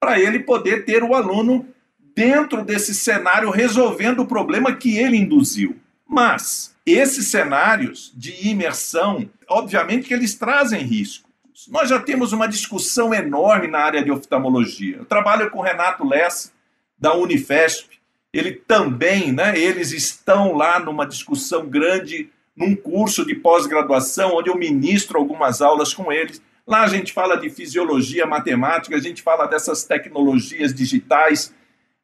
para 0.00 0.18
ele 0.18 0.40
poder 0.40 0.84
ter 0.84 1.04
o 1.04 1.14
aluno 1.14 1.66
dentro 2.14 2.64
desse 2.64 2.92
cenário 2.94 3.50
resolvendo 3.50 4.20
o 4.20 4.26
problema 4.26 4.74
que 4.74 4.98
ele 4.98 5.16
induziu. 5.16 5.76
Mas 6.14 6.72
esses 6.86 7.26
cenários 7.26 8.12
de 8.14 8.48
imersão, 8.48 9.28
obviamente 9.48 10.06
que 10.06 10.14
eles 10.14 10.36
trazem 10.36 10.80
riscos. 10.80 11.24
Nós 11.68 11.88
já 11.88 11.98
temos 11.98 12.32
uma 12.32 12.46
discussão 12.46 13.12
enorme 13.12 13.66
na 13.66 13.80
área 13.80 14.00
de 14.00 14.12
oftalmologia. 14.12 14.98
Eu 14.98 15.04
trabalho 15.04 15.50
com 15.50 15.58
o 15.58 15.62
Renato 15.62 16.06
Lessa, 16.06 16.52
da 16.96 17.14
Unifesp, 17.14 17.98
ele 18.32 18.52
também, 18.52 19.32
né, 19.32 19.58
eles 19.58 19.90
estão 19.90 20.52
lá 20.52 20.78
numa 20.78 21.04
discussão 21.04 21.66
grande, 21.66 22.30
num 22.56 22.76
curso 22.76 23.26
de 23.26 23.34
pós-graduação, 23.34 24.36
onde 24.36 24.48
eu 24.48 24.56
ministro 24.56 25.18
algumas 25.18 25.60
aulas 25.60 25.92
com 25.92 26.12
eles. 26.12 26.40
Lá 26.64 26.82
a 26.82 26.86
gente 26.86 27.12
fala 27.12 27.36
de 27.36 27.50
fisiologia, 27.50 28.24
matemática, 28.24 28.94
a 28.94 29.00
gente 29.00 29.20
fala 29.20 29.46
dessas 29.46 29.82
tecnologias 29.82 30.72
digitais, 30.72 31.52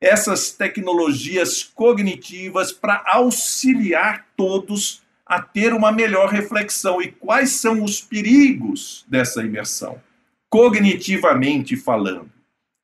essas 0.00 0.50
tecnologias 0.50 1.62
cognitivas 1.62 2.72
para 2.72 3.02
auxiliar 3.06 4.26
todos 4.36 5.02
a 5.26 5.40
ter 5.40 5.74
uma 5.74 5.92
melhor 5.92 6.30
reflexão. 6.30 7.00
E 7.02 7.12
quais 7.12 7.50
são 7.50 7.84
os 7.84 8.00
perigos 8.00 9.04
dessa 9.06 9.42
imersão, 9.42 10.00
cognitivamente 10.48 11.76
falando? 11.76 12.30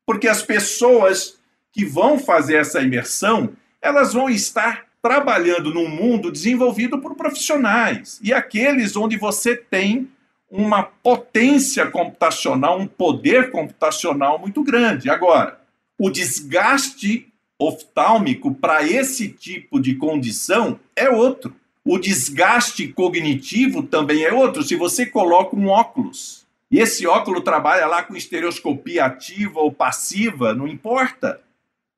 Porque 0.06 0.28
as 0.28 0.42
pessoas 0.42 1.38
que 1.73 1.85
vão 1.85 2.18
fazer 2.18 2.56
essa 2.56 2.80
imersão, 2.80 3.50
elas 3.80 4.12
vão 4.12 4.30
estar 4.30 4.87
trabalhando 5.02 5.73
num 5.73 5.88
mundo 5.88 6.30
desenvolvido 6.30 6.99
por 6.99 7.14
profissionais 7.14 8.18
e 8.23 8.32
aqueles 8.32 8.96
onde 8.96 9.16
você 9.16 9.56
tem 9.56 10.11
uma 10.50 10.82
potência 10.82 11.87
computacional, 11.90 12.78
um 12.78 12.87
poder 12.87 13.50
computacional 13.50 14.38
muito 14.38 14.62
grande. 14.62 15.11
Agora, 15.11 15.61
o 15.98 16.10
desgaste 16.10 17.32
oftálmico 17.58 18.54
para 18.54 18.86
esse 18.86 19.28
tipo 19.28 19.80
de 19.80 19.94
condição 19.94 20.78
é 20.94 21.08
outro. 21.08 21.54
O 21.84 21.98
desgaste 21.98 22.88
cognitivo 22.88 23.82
também 23.82 24.24
é 24.24 24.32
outro. 24.32 24.62
Se 24.62 24.74
você 24.74 25.06
coloca 25.06 25.56
um 25.56 25.68
óculos 25.68 26.44
e 26.70 26.80
esse 26.80 27.06
óculos 27.06 27.44
trabalha 27.44 27.86
lá 27.86 28.02
com 28.02 28.16
estereoscopia 28.16 29.04
ativa 29.04 29.60
ou 29.60 29.72
passiva, 29.72 30.52
não 30.52 30.66
importa 30.66 31.40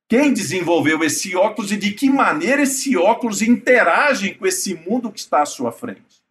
quem 0.09 0.33
desenvolveu 0.33 1.03
esse 1.03 1.35
óculos 1.37 1.73
e 1.73 1.77
de 1.77 1.93
que 1.93 2.09
maneira 2.09 2.63
esse 2.63 2.97
óculos 2.97 3.43
interage 3.43 4.35
com 4.35 4.47
esse 4.47 4.75
mundo 4.75 5.11
que 5.11 5.21
está 5.21 5.43
à 5.43 5.47
sua 5.47 5.73
frente. 5.73 6.23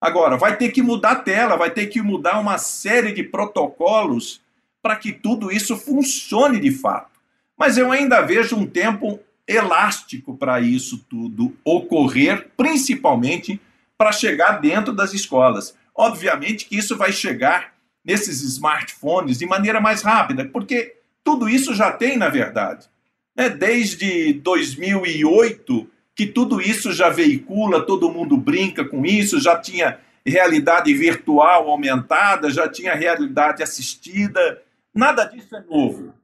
Agora, 0.00 0.36
vai 0.36 0.56
ter 0.56 0.70
que 0.70 0.82
mudar 0.82 1.12
a 1.12 1.16
tela, 1.16 1.56
vai 1.56 1.70
ter 1.70 1.86
que 1.86 2.02
mudar 2.02 2.38
uma 2.38 2.58
série 2.58 3.12
de 3.12 3.22
protocolos 3.22 4.40
para 4.82 4.96
que 4.96 5.12
tudo 5.12 5.50
isso 5.50 5.76
funcione 5.76 6.60
de 6.60 6.70
fato. 6.70 7.13
Mas 7.58 7.78
eu 7.78 7.90
ainda 7.92 8.20
vejo 8.20 8.56
um 8.56 8.66
tempo 8.66 9.20
elástico 9.46 10.36
para 10.36 10.60
isso 10.60 11.04
tudo 11.08 11.54
ocorrer, 11.64 12.50
principalmente 12.56 13.60
para 13.96 14.12
chegar 14.12 14.60
dentro 14.60 14.92
das 14.92 15.12
escolas. 15.12 15.76
Obviamente 15.94 16.66
que 16.66 16.76
isso 16.76 16.96
vai 16.96 17.12
chegar 17.12 17.74
nesses 18.04 18.42
smartphones 18.42 19.38
de 19.38 19.46
maneira 19.46 19.80
mais 19.80 20.02
rápida, 20.02 20.44
porque 20.44 20.96
tudo 21.22 21.48
isso 21.48 21.74
já 21.74 21.90
tem, 21.90 22.16
na 22.16 22.28
verdade. 22.28 22.88
É 23.36 23.48
desde 23.48 24.34
2008 24.34 25.88
que 26.14 26.26
tudo 26.26 26.60
isso 26.60 26.92
já 26.92 27.08
veicula, 27.08 27.84
todo 27.84 28.10
mundo 28.10 28.36
brinca 28.36 28.84
com 28.84 29.04
isso, 29.04 29.40
já 29.40 29.58
tinha 29.58 29.98
realidade 30.24 30.94
virtual 30.94 31.68
aumentada, 31.68 32.50
já 32.50 32.68
tinha 32.68 32.94
realidade 32.94 33.62
assistida. 33.62 34.62
Nada 34.94 35.24
disso 35.24 35.56
é 35.56 35.60
novo. 35.62 36.14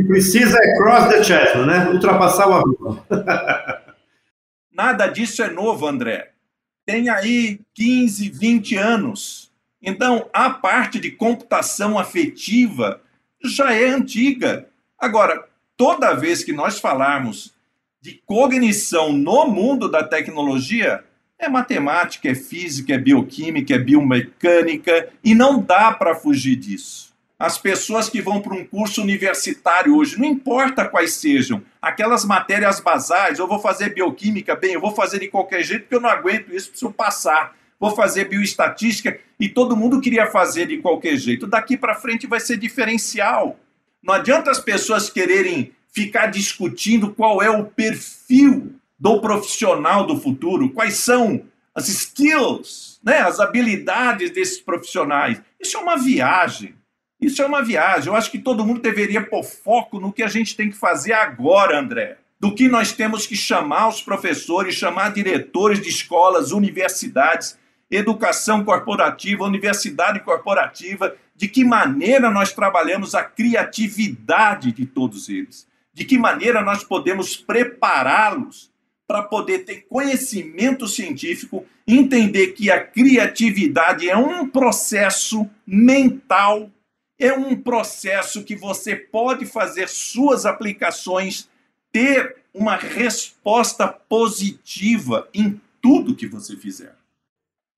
Que 0.00 0.06
precisa 0.06 0.56
é 0.58 0.76
cross 0.76 1.08
the 1.08 1.22
chasm, 1.22 1.66
né? 1.66 1.90
Ultrapassar 1.90 2.48
o 2.48 2.54
abismo. 2.54 3.04
Nada 4.72 5.06
disso 5.08 5.42
é 5.42 5.50
novo, 5.50 5.86
André. 5.86 6.30
Tem 6.86 7.10
aí 7.10 7.60
15, 7.74 8.30
20 8.30 8.76
anos. 8.76 9.52
Então, 9.82 10.26
a 10.32 10.48
parte 10.48 10.98
de 10.98 11.10
computação 11.10 11.98
afetiva 11.98 13.02
já 13.44 13.74
é 13.74 13.90
antiga. 13.90 14.68
Agora, 14.98 15.46
toda 15.76 16.14
vez 16.14 16.42
que 16.42 16.52
nós 16.52 16.80
falarmos 16.80 17.52
de 18.00 18.22
cognição 18.24 19.12
no 19.12 19.46
mundo 19.48 19.86
da 19.86 20.02
tecnologia, 20.02 21.04
é 21.38 21.46
matemática, 21.46 22.30
é 22.30 22.34
física, 22.34 22.94
é 22.94 22.98
bioquímica, 22.98 23.74
é 23.74 23.78
biomecânica, 23.78 25.10
e 25.22 25.34
não 25.34 25.60
dá 25.60 25.92
para 25.92 26.14
fugir 26.14 26.56
disso. 26.56 27.09
As 27.40 27.56
pessoas 27.56 28.10
que 28.10 28.20
vão 28.20 28.42
para 28.42 28.52
um 28.52 28.66
curso 28.66 29.00
universitário 29.00 29.96
hoje, 29.96 30.18
não 30.18 30.26
importa 30.26 30.86
quais 30.86 31.14
sejam, 31.14 31.62
aquelas 31.80 32.22
matérias 32.22 32.80
basais, 32.80 33.38
eu 33.38 33.48
vou 33.48 33.58
fazer 33.58 33.94
bioquímica, 33.94 34.54
bem, 34.54 34.74
eu 34.74 34.80
vou 34.80 34.94
fazer 34.94 35.20
de 35.20 35.28
qualquer 35.28 35.62
jeito, 35.62 35.84
porque 35.84 35.94
eu 35.94 36.02
não 36.02 36.10
aguento 36.10 36.54
isso, 36.54 36.68
preciso 36.68 36.92
passar. 36.92 37.56
Vou 37.80 37.96
fazer 37.96 38.28
bioestatística, 38.28 39.18
e 39.38 39.48
todo 39.48 39.74
mundo 39.74 40.02
queria 40.02 40.26
fazer 40.26 40.66
de 40.66 40.76
qualquer 40.76 41.16
jeito. 41.16 41.46
Daqui 41.46 41.78
para 41.78 41.94
frente 41.94 42.26
vai 42.26 42.40
ser 42.40 42.58
diferencial. 42.58 43.58
Não 44.02 44.12
adianta 44.12 44.50
as 44.50 44.60
pessoas 44.60 45.08
quererem 45.08 45.72
ficar 45.90 46.26
discutindo 46.26 47.14
qual 47.14 47.40
é 47.40 47.48
o 47.48 47.64
perfil 47.64 48.74
do 48.98 49.18
profissional 49.18 50.06
do 50.06 50.20
futuro, 50.20 50.68
quais 50.68 50.98
são 50.98 51.42
as 51.74 51.88
skills, 51.88 53.00
né, 53.02 53.20
as 53.20 53.40
habilidades 53.40 54.30
desses 54.30 54.60
profissionais. 54.60 55.40
Isso 55.58 55.78
é 55.78 55.80
uma 55.80 55.96
viagem. 55.96 56.74
Isso 57.20 57.42
é 57.42 57.46
uma 57.46 57.62
viagem. 57.62 58.08
Eu 58.08 58.16
acho 58.16 58.30
que 58.30 58.38
todo 58.38 58.64
mundo 58.64 58.80
deveria 58.80 59.22
pôr 59.22 59.42
foco 59.42 60.00
no 60.00 60.12
que 60.12 60.22
a 60.22 60.28
gente 60.28 60.56
tem 60.56 60.70
que 60.70 60.76
fazer 60.76 61.12
agora, 61.12 61.78
André. 61.78 62.16
Do 62.38 62.54
que 62.54 62.68
nós 62.68 62.92
temos 62.92 63.26
que 63.26 63.36
chamar 63.36 63.88
os 63.88 64.00
professores, 64.00 64.74
chamar 64.74 65.12
diretores 65.12 65.80
de 65.80 65.90
escolas, 65.90 66.52
universidades, 66.52 67.58
educação 67.90 68.64
corporativa, 68.64 69.44
universidade 69.44 70.20
corporativa, 70.20 71.14
de 71.36 71.48
que 71.48 71.64
maneira 71.64 72.30
nós 72.30 72.52
trabalhamos 72.52 73.14
a 73.14 73.22
criatividade 73.22 74.72
de 74.72 74.86
todos 74.86 75.28
eles, 75.28 75.66
de 75.92 76.04
que 76.04 76.16
maneira 76.18 76.62
nós 76.62 76.84
podemos 76.84 77.36
prepará-los 77.36 78.70
para 79.06 79.22
poder 79.22 79.64
ter 79.64 79.86
conhecimento 79.88 80.86
científico, 80.86 81.66
entender 81.86 82.48
que 82.48 82.70
a 82.70 82.78
criatividade 82.78 84.08
é 84.08 84.16
um 84.16 84.48
processo 84.48 85.50
mental, 85.66 86.70
é 87.20 87.32
um 87.32 87.54
processo 87.54 88.42
que 88.42 88.56
você 88.56 88.96
pode 88.96 89.44
fazer 89.44 89.88
suas 89.88 90.46
aplicações, 90.46 91.48
ter 91.92 92.36
uma 92.52 92.76
resposta 92.76 93.86
positiva 93.86 95.28
em 95.32 95.60
tudo 95.80 96.16
que 96.16 96.26
você 96.26 96.56
fizer. 96.56 96.94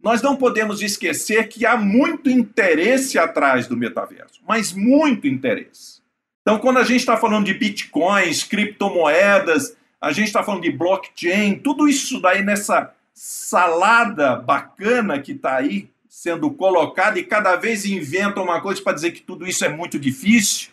Nós 0.03 0.23
não 0.23 0.37
podemos 0.37 0.81
esquecer 0.81 1.49
que 1.49 1.67
há 1.67 1.77
muito 1.77 2.31
interesse 2.31 3.19
atrás 3.19 3.67
do 3.67 3.77
metaverso, 3.77 4.41
mas 4.47 4.73
muito 4.73 5.27
interesse. 5.27 6.03
Então, 6.43 6.59
quando 6.59 6.79
a 6.79 6.85
gente 6.85 7.01
está 7.01 7.17
falando 7.17 7.47
de 7.47 7.55
bitcoins, 7.55 8.43
criptomoedas, 8.43 9.77
a 10.01 10.11
gente 10.11 10.27
está 10.27 10.43
falando 10.43 10.63
de 10.63 10.73
blockchain, 10.73 11.57
tudo 11.61 11.89
isso 11.89 12.21
daí 12.21 12.43
nessa 12.43 12.93
salada 13.15 14.35
bacana 14.35 15.21
que 15.21 15.33
está 15.33 15.57
aí 15.57 15.89
sendo 16.15 16.51
colocada 16.51 17.19
e 17.19 17.25
cada 17.25 17.57
vez 17.57 17.87
inventam 17.87 18.45
uma 18.45 18.61
coisa 18.61 18.83
para 18.83 18.93
dizer 18.93 19.13
que 19.13 19.23
tudo 19.23 19.49
isso 19.49 19.65
é 19.65 19.71
muito 19.71 19.99
difícil. 19.99 20.69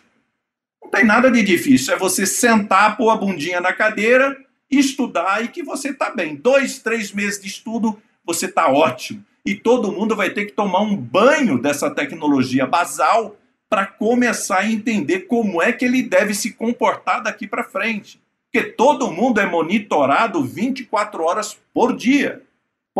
Não 0.82 0.90
tem 0.90 1.02
nada 1.02 1.30
de 1.30 1.42
difícil, 1.42 1.94
é 1.94 1.96
você 1.96 2.26
sentar, 2.26 2.94
pôr 2.98 3.08
a 3.08 3.16
bundinha 3.16 3.58
na 3.58 3.72
cadeira, 3.72 4.36
estudar 4.70 5.42
e 5.42 5.48
que 5.48 5.62
você 5.62 5.92
está 5.92 6.10
bem. 6.10 6.36
Dois, 6.36 6.80
três 6.80 7.10
meses 7.10 7.40
de 7.40 7.48
estudo, 7.48 7.98
você 8.22 8.44
está 8.44 8.68
ótimo. 8.68 9.24
E 9.42 9.54
todo 9.54 9.90
mundo 9.90 10.14
vai 10.14 10.28
ter 10.28 10.44
que 10.44 10.52
tomar 10.52 10.82
um 10.82 10.94
banho 10.94 11.58
dessa 11.58 11.90
tecnologia 11.90 12.66
basal 12.66 13.34
para 13.66 13.86
começar 13.86 14.58
a 14.58 14.70
entender 14.70 15.20
como 15.20 15.62
é 15.62 15.72
que 15.72 15.86
ele 15.86 16.02
deve 16.02 16.34
se 16.34 16.52
comportar 16.52 17.22
daqui 17.22 17.46
para 17.46 17.64
frente 17.64 18.20
porque 18.52 18.68
todo 18.72 19.12
mundo 19.12 19.40
é 19.40 19.46
monitorado 19.46 20.42
24 20.42 21.22
horas 21.22 21.56
por 21.72 21.96
dia. 21.96 22.42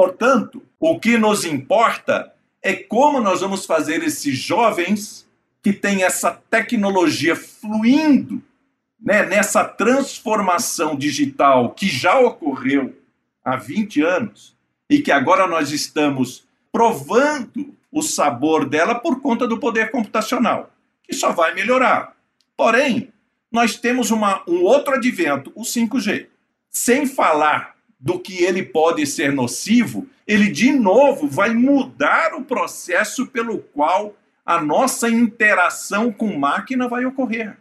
Portanto, 0.01 0.63
o 0.79 0.99
que 0.99 1.19
nos 1.19 1.45
importa 1.45 2.33
é 2.63 2.73
como 2.73 3.21
nós 3.21 3.43
vamos 3.43 3.67
fazer 3.67 4.03
esses 4.03 4.35
jovens 4.35 5.29
que 5.63 5.75
têm 5.75 6.05
essa 6.05 6.31
tecnologia 6.31 7.37
fluindo 7.37 8.43
né, 8.99 9.27
nessa 9.27 9.63
transformação 9.63 10.97
digital 10.97 11.75
que 11.75 11.87
já 11.87 12.19
ocorreu 12.19 12.99
há 13.45 13.57
20 13.57 14.01
anos 14.01 14.57
e 14.89 15.03
que 15.03 15.13
agora 15.13 15.47
nós 15.47 15.71
estamos 15.71 16.49
provando 16.73 17.75
o 17.93 18.01
sabor 18.01 18.67
dela 18.67 18.95
por 18.95 19.21
conta 19.21 19.47
do 19.47 19.59
poder 19.59 19.91
computacional, 19.91 20.73
que 21.05 21.13
só 21.13 21.31
vai 21.31 21.55
melhorar. 21.55 22.17
Porém, 22.57 23.13
nós 23.53 23.77
temos 23.77 24.11
uma, 24.11 24.43
um 24.49 24.63
outro 24.63 24.95
advento, 24.95 25.53
o 25.55 25.61
5G. 25.61 26.27
Sem 26.71 27.05
falar 27.07 27.79
do 28.01 28.19
que 28.19 28.43
ele 28.43 28.63
pode 28.63 29.07
ser 29.07 29.33
nocivo, 29.33 30.09
ele 30.27 30.49
de 30.49 30.73
novo 30.73 31.29
vai 31.29 31.53
mudar 31.53 32.35
o 32.35 32.43
processo 32.43 33.27
pelo 33.27 33.59
qual 33.59 34.17
a 34.45 34.61
nossa 34.61 35.09
interação 35.09 36.11
com 36.11 36.39
máquina 36.39 36.89
vai 36.89 37.05
ocorrer. 37.05 37.57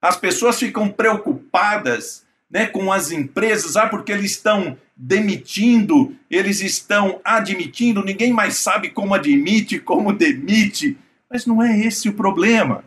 As 0.00 0.16
pessoas 0.16 0.58
ficam 0.58 0.88
preocupadas 0.88 2.24
né, 2.50 2.66
com 2.66 2.92
as 2.92 3.10
empresas, 3.10 3.76
ah, 3.76 3.88
porque 3.88 4.12
eles 4.12 4.32
estão 4.32 4.76
demitindo, 4.96 6.14
eles 6.30 6.60
estão 6.60 7.20
admitindo, 7.24 8.04
ninguém 8.04 8.32
mais 8.32 8.56
sabe 8.56 8.90
como 8.90 9.14
admite, 9.14 9.78
como 9.78 10.12
demite. 10.12 10.96
Mas 11.28 11.46
não 11.46 11.62
é 11.62 11.78
esse 11.78 12.08
o 12.08 12.14
problema. 12.14 12.84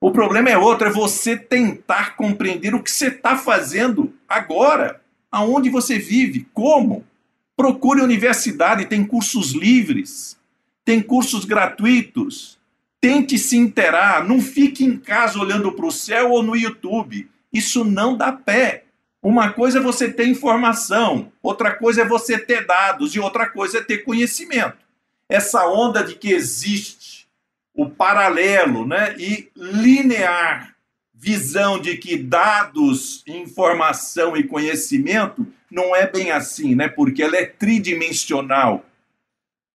O 0.00 0.10
problema 0.10 0.50
é 0.50 0.58
outro, 0.58 0.88
é 0.88 0.90
você 0.90 1.36
tentar 1.36 2.16
compreender 2.16 2.74
o 2.74 2.82
que 2.82 2.90
você 2.90 3.08
está 3.08 3.38
fazendo 3.38 4.12
agora, 4.28 5.00
aonde 5.34 5.68
você 5.68 5.98
vive, 5.98 6.46
como. 6.54 7.04
Procure 7.56 8.00
universidade, 8.00 8.86
tem 8.86 9.04
cursos 9.04 9.50
livres, 9.50 10.38
tem 10.84 11.02
cursos 11.02 11.44
gratuitos. 11.44 12.56
Tente 13.00 13.36
se 13.36 13.56
interar, 13.56 14.24
não 14.24 14.40
fique 14.40 14.84
em 14.84 14.96
casa 14.96 15.38
olhando 15.38 15.72
para 15.72 15.86
o 15.86 15.90
céu 15.90 16.30
ou 16.30 16.42
no 16.42 16.56
YouTube. 16.56 17.28
Isso 17.52 17.84
não 17.84 18.16
dá 18.16 18.32
pé. 18.32 18.84
Uma 19.20 19.50
coisa 19.52 19.78
é 19.78 19.82
você 19.82 20.08
ter 20.08 20.28
informação, 20.28 21.32
outra 21.42 21.74
coisa 21.74 22.02
é 22.02 22.04
você 22.04 22.38
ter 22.38 22.64
dados 22.66 23.14
e 23.14 23.18
outra 23.18 23.48
coisa 23.48 23.78
é 23.78 23.82
ter 23.82 24.04
conhecimento. 24.04 24.78
Essa 25.28 25.66
onda 25.66 26.04
de 26.04 26.14
que 26.14 26.30
existe 26.30 27.26
o 27.74 27.88
paralelo 27.90 28.86
né, 28.86 29.16
e 29.18 29.48
linear 29.56 30.73
visão 31.24 31.80
de 31.80 31.96
que 31.96 32.18
dados, 32.18 33.24
informação 33.26 34.36
e 34.36 34.44
conhecimento 34.44 35.46
não 35.70 35.96
é 35.96 36.06
bem 36.06 36.30
assim, 36.30 36.74
né? 36.74 36.86
Porque 36.86 37.22
ela 37.22 37.34
é 37.34 37.46
tridimensional. 37.46 38.84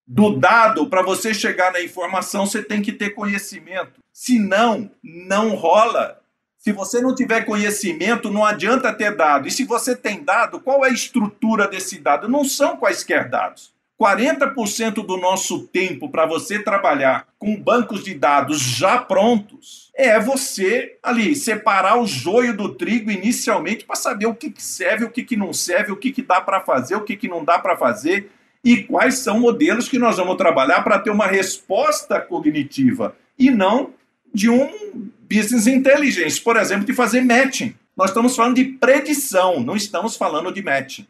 Do 0.06 0.38
dado, 0.38 0.86
para 0.86 1.02
você 1.02 1.34
chegar 1.34 1.72
na 1.72 1.82
informação, 1.82 2.46
você 2.46 2.62
tem 2.62 2.80
que 2.80 2.92
ter 2.92 3.10
conhecimento. 3.10 4.00
Se 4.12 4.38
não, 4.38 4.92
não 5.02 5.56
rola. 5.56 6.20
Se 6.56 6.70
você 6.70 7.00
não 7.00 7.16
tiver 7.16 7.44
conhecimento, 7.44 8.30
não 8.30 8.44
adianta 8.44 8.92
ter 8.92 9.16
dado. 9.16 9.48
E 9.48 9.50
se 9.50 9.64
você 9.64 9.96
tem 9.96 10.22
dado, 10.22 10.60
qual 10.60 10.84
é 10.84 10.90
a 10.90 10.92
estrutura 10.92 11.66
desse 11.66 11.98
dado? 11.98 12.28
Não 12.28 12.44
são 12.44 12.76
quaisquer 12.76 13.28
dados. 13.28 13.72
40% 14.00 15.04
do 15.04 15.16
nosso 15.16 15.66
tempo 15.66 16.08
para 16.08 16.26
você 16.26 16.62
trabalhar 16.62 17.26
com 17.38 17.60
bancos 17.60 18.04
de 18.04 18.14
dados 18.14 18.60
já 18.60 18.98
prontos 18.98 19.89
é 20.00 20.18
você 20.18 20.96
ali 21.02 21.36
separar 21.36 22.00
o 22.00 22.06
joio 22.06 22.56
do 22.56 22.74
trigo 22.74 23.10
inicialmente 23.10 23.84
para 23.84 23.96
saber 23.96 24.26
o 24.26 24.34
que, 24.34 24.52
serve, 24.56 25.04
o 25.04 25.10
que, 25.10 25.36
não 25.36 25.52
serve, 25.52 25.92
o 25.92 25.96
que, 25.96 26.22
dá 26.22 26.40
para 26.40 26.60
fazer, 26.60 26.96
o 26.96 27.02
que, 27.02 27.16
que 27.16 27.28
não 27.28 27.44
dá 27.44 27.58
para 27.58 27.76
fazer 27.76 28.30
e 28.64 28.82
quais 28.84 29.18
são 29.18 29.40
modelos 29.40 29.88
que 29.88 29.98
nós 29.98 30.16
vamos 30.16 30.36
trabalhar 30.36 30.82
para 30.82 30.98
ter 30.98 31.10
uma 31.10 31.26
resposta 31.26 32.20
cognitiva 32.20 33.14
e 33.38 33.50
não 33.50 33.90
de 34.32 34.48
um 34.48 35.10
business 35.22 35.66
intelligence, 35.66 36.40
por 36.40 36.56
exemplo, 36.56 36.86
de 36.86 36.92
fazer 36.92 37.22
matching. 37.22 37.74
Nós 37.96 38.10
estamos 38.10 38.34
falando 38.34 38.56
de 38.56 38.64
predição, 38.64 39.60
não 39.60 39.76
estamos 39.76 40.16
falando 40.16 40.52
de 40.52 40.62
match. 40.62 41.00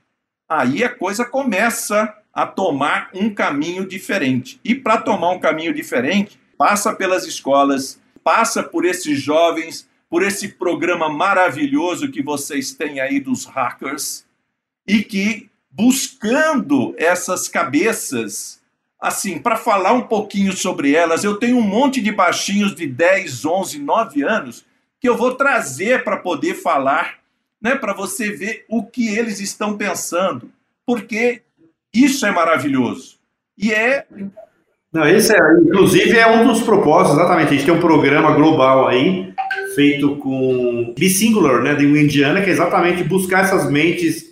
Aí 0.48 0.82
a 0.82 0.88
coisa 0.88 1.24
começa 1.24 2.12
a 2.32 2.46
tomar 2.46 3.10
um 3.14 3.32
caminho 3.32 3.86
diferente. 3.86 4.60
E 4.64 4.74
para 4.74 4.96
tomar 4.96 5.30
um 5.30 5.38
caminho 5.38 5.72
diferente, 5.72 6.38
passa 6.58 6.92
pelas 6.92 7.26
escolas, 7.26 8.00
passa 8.22 8.62
por 8.62 8.84
esses 8.84 9.20
jovens, 9.20 9.88
por 10.08 10.22
esse 10.22 10.48
programa 10.48 11.08
maravilhoso 11.08 12.10
que 12.10 12.22
vocês 12.22 12.72
têm 12.72 13.00
aí 13.00 13.20
dos 13.20 13.44
hackers 13.44 14.24
e 14.86 15.02
que 15.02 15.48
buscando 15.70 16.94
essas 16.98 17.48
cabeças 17.48 18.60
assim, 19.00 19.38
para 19.38 19.56
falar 19.56 19.94
um 19.94 20.02
pouquinho 20.02 20.52
sobre 20.52 20.94
elas, 20.94 21.24
eu 21.24 21.38
tenho 21.38 21.56
um 21.56 21.62
monte 21.62 22.02
de 22.02 22.12
baixinhos 22.12 22.74
de 22.74 22.86
10, 22.86 23.46
11, 23.46 23.78
9 23.78 24.22
anos 24.22 24.66
que 25.00 25.08
eu 25.08 25.16
vou 25.16 25.34
trazer 25.34 26.04
para 26.04 26.18
poder 26.18 26.54
falar, 26.54 27.20
né, 27.60 27.74
para 27.74 27.94
você 27.94 28.30
ver 28.30 28.66
o 28.68 28.84
que 28.84 29.08
eles 29.08 29.40
estão 29.40 29.78
pensando, 29.78 30.52
porque 30.84 31.42
isso 31.92 32.26
é 32.26 32.30
maravilhoso. 32.30 33.18
E 33.56 33.72
é 33.72 34.06
não, 34.92 35.06
esse 35.06 35.32
é, 35.32 35.38
inclusive, 35.62 36.18
é 36.18 36.26
um 36.26 36.46
dos 36.46 36.62
propósitos, 36.62 37.18
exatamente. 37.18 37.48
A 37.48 37.52
gente 37.52 37.64
tem 37.64 37.74
um 37.74 37.80
programa 37.80 38.32
global 38.32 38.88
aí, 38.88 39.32
feito 39.74 40.16
com 40.16 40.92
Bisingular, 40.98 41.62
né, 41.62 41.74
de 41.74 41.86
Indiana, 41.86 42.42
que 42.42 42.50
é 42.50 42.52
exatamente 42.52 43.04
buscar 43.04 43.44
essas 43.44 43.70
mentes. 43.70 44.30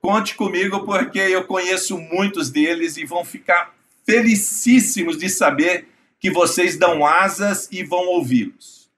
Conte 0.00 0.34
comigo, 0.34 0.80
porque 0.84 1.18
eu 1.18 1.44
conheço 1.44 1.98
muitos 1.98 2.50
deles 2.50 2.96
e 2.96 3.04
vão 3.04 3.24
ficar 3.24 3.72
felicíssimos 4.04 5.16
de 5.16 5.28
saber 5.30 5.86
que 6.20 6.30
vocês 6.30 6.76
dão 6.76 7.06
asas 7.06 7.68
e 7.70 7.82
vão 7.82 8.08
ouvi-los. 8.08 8.88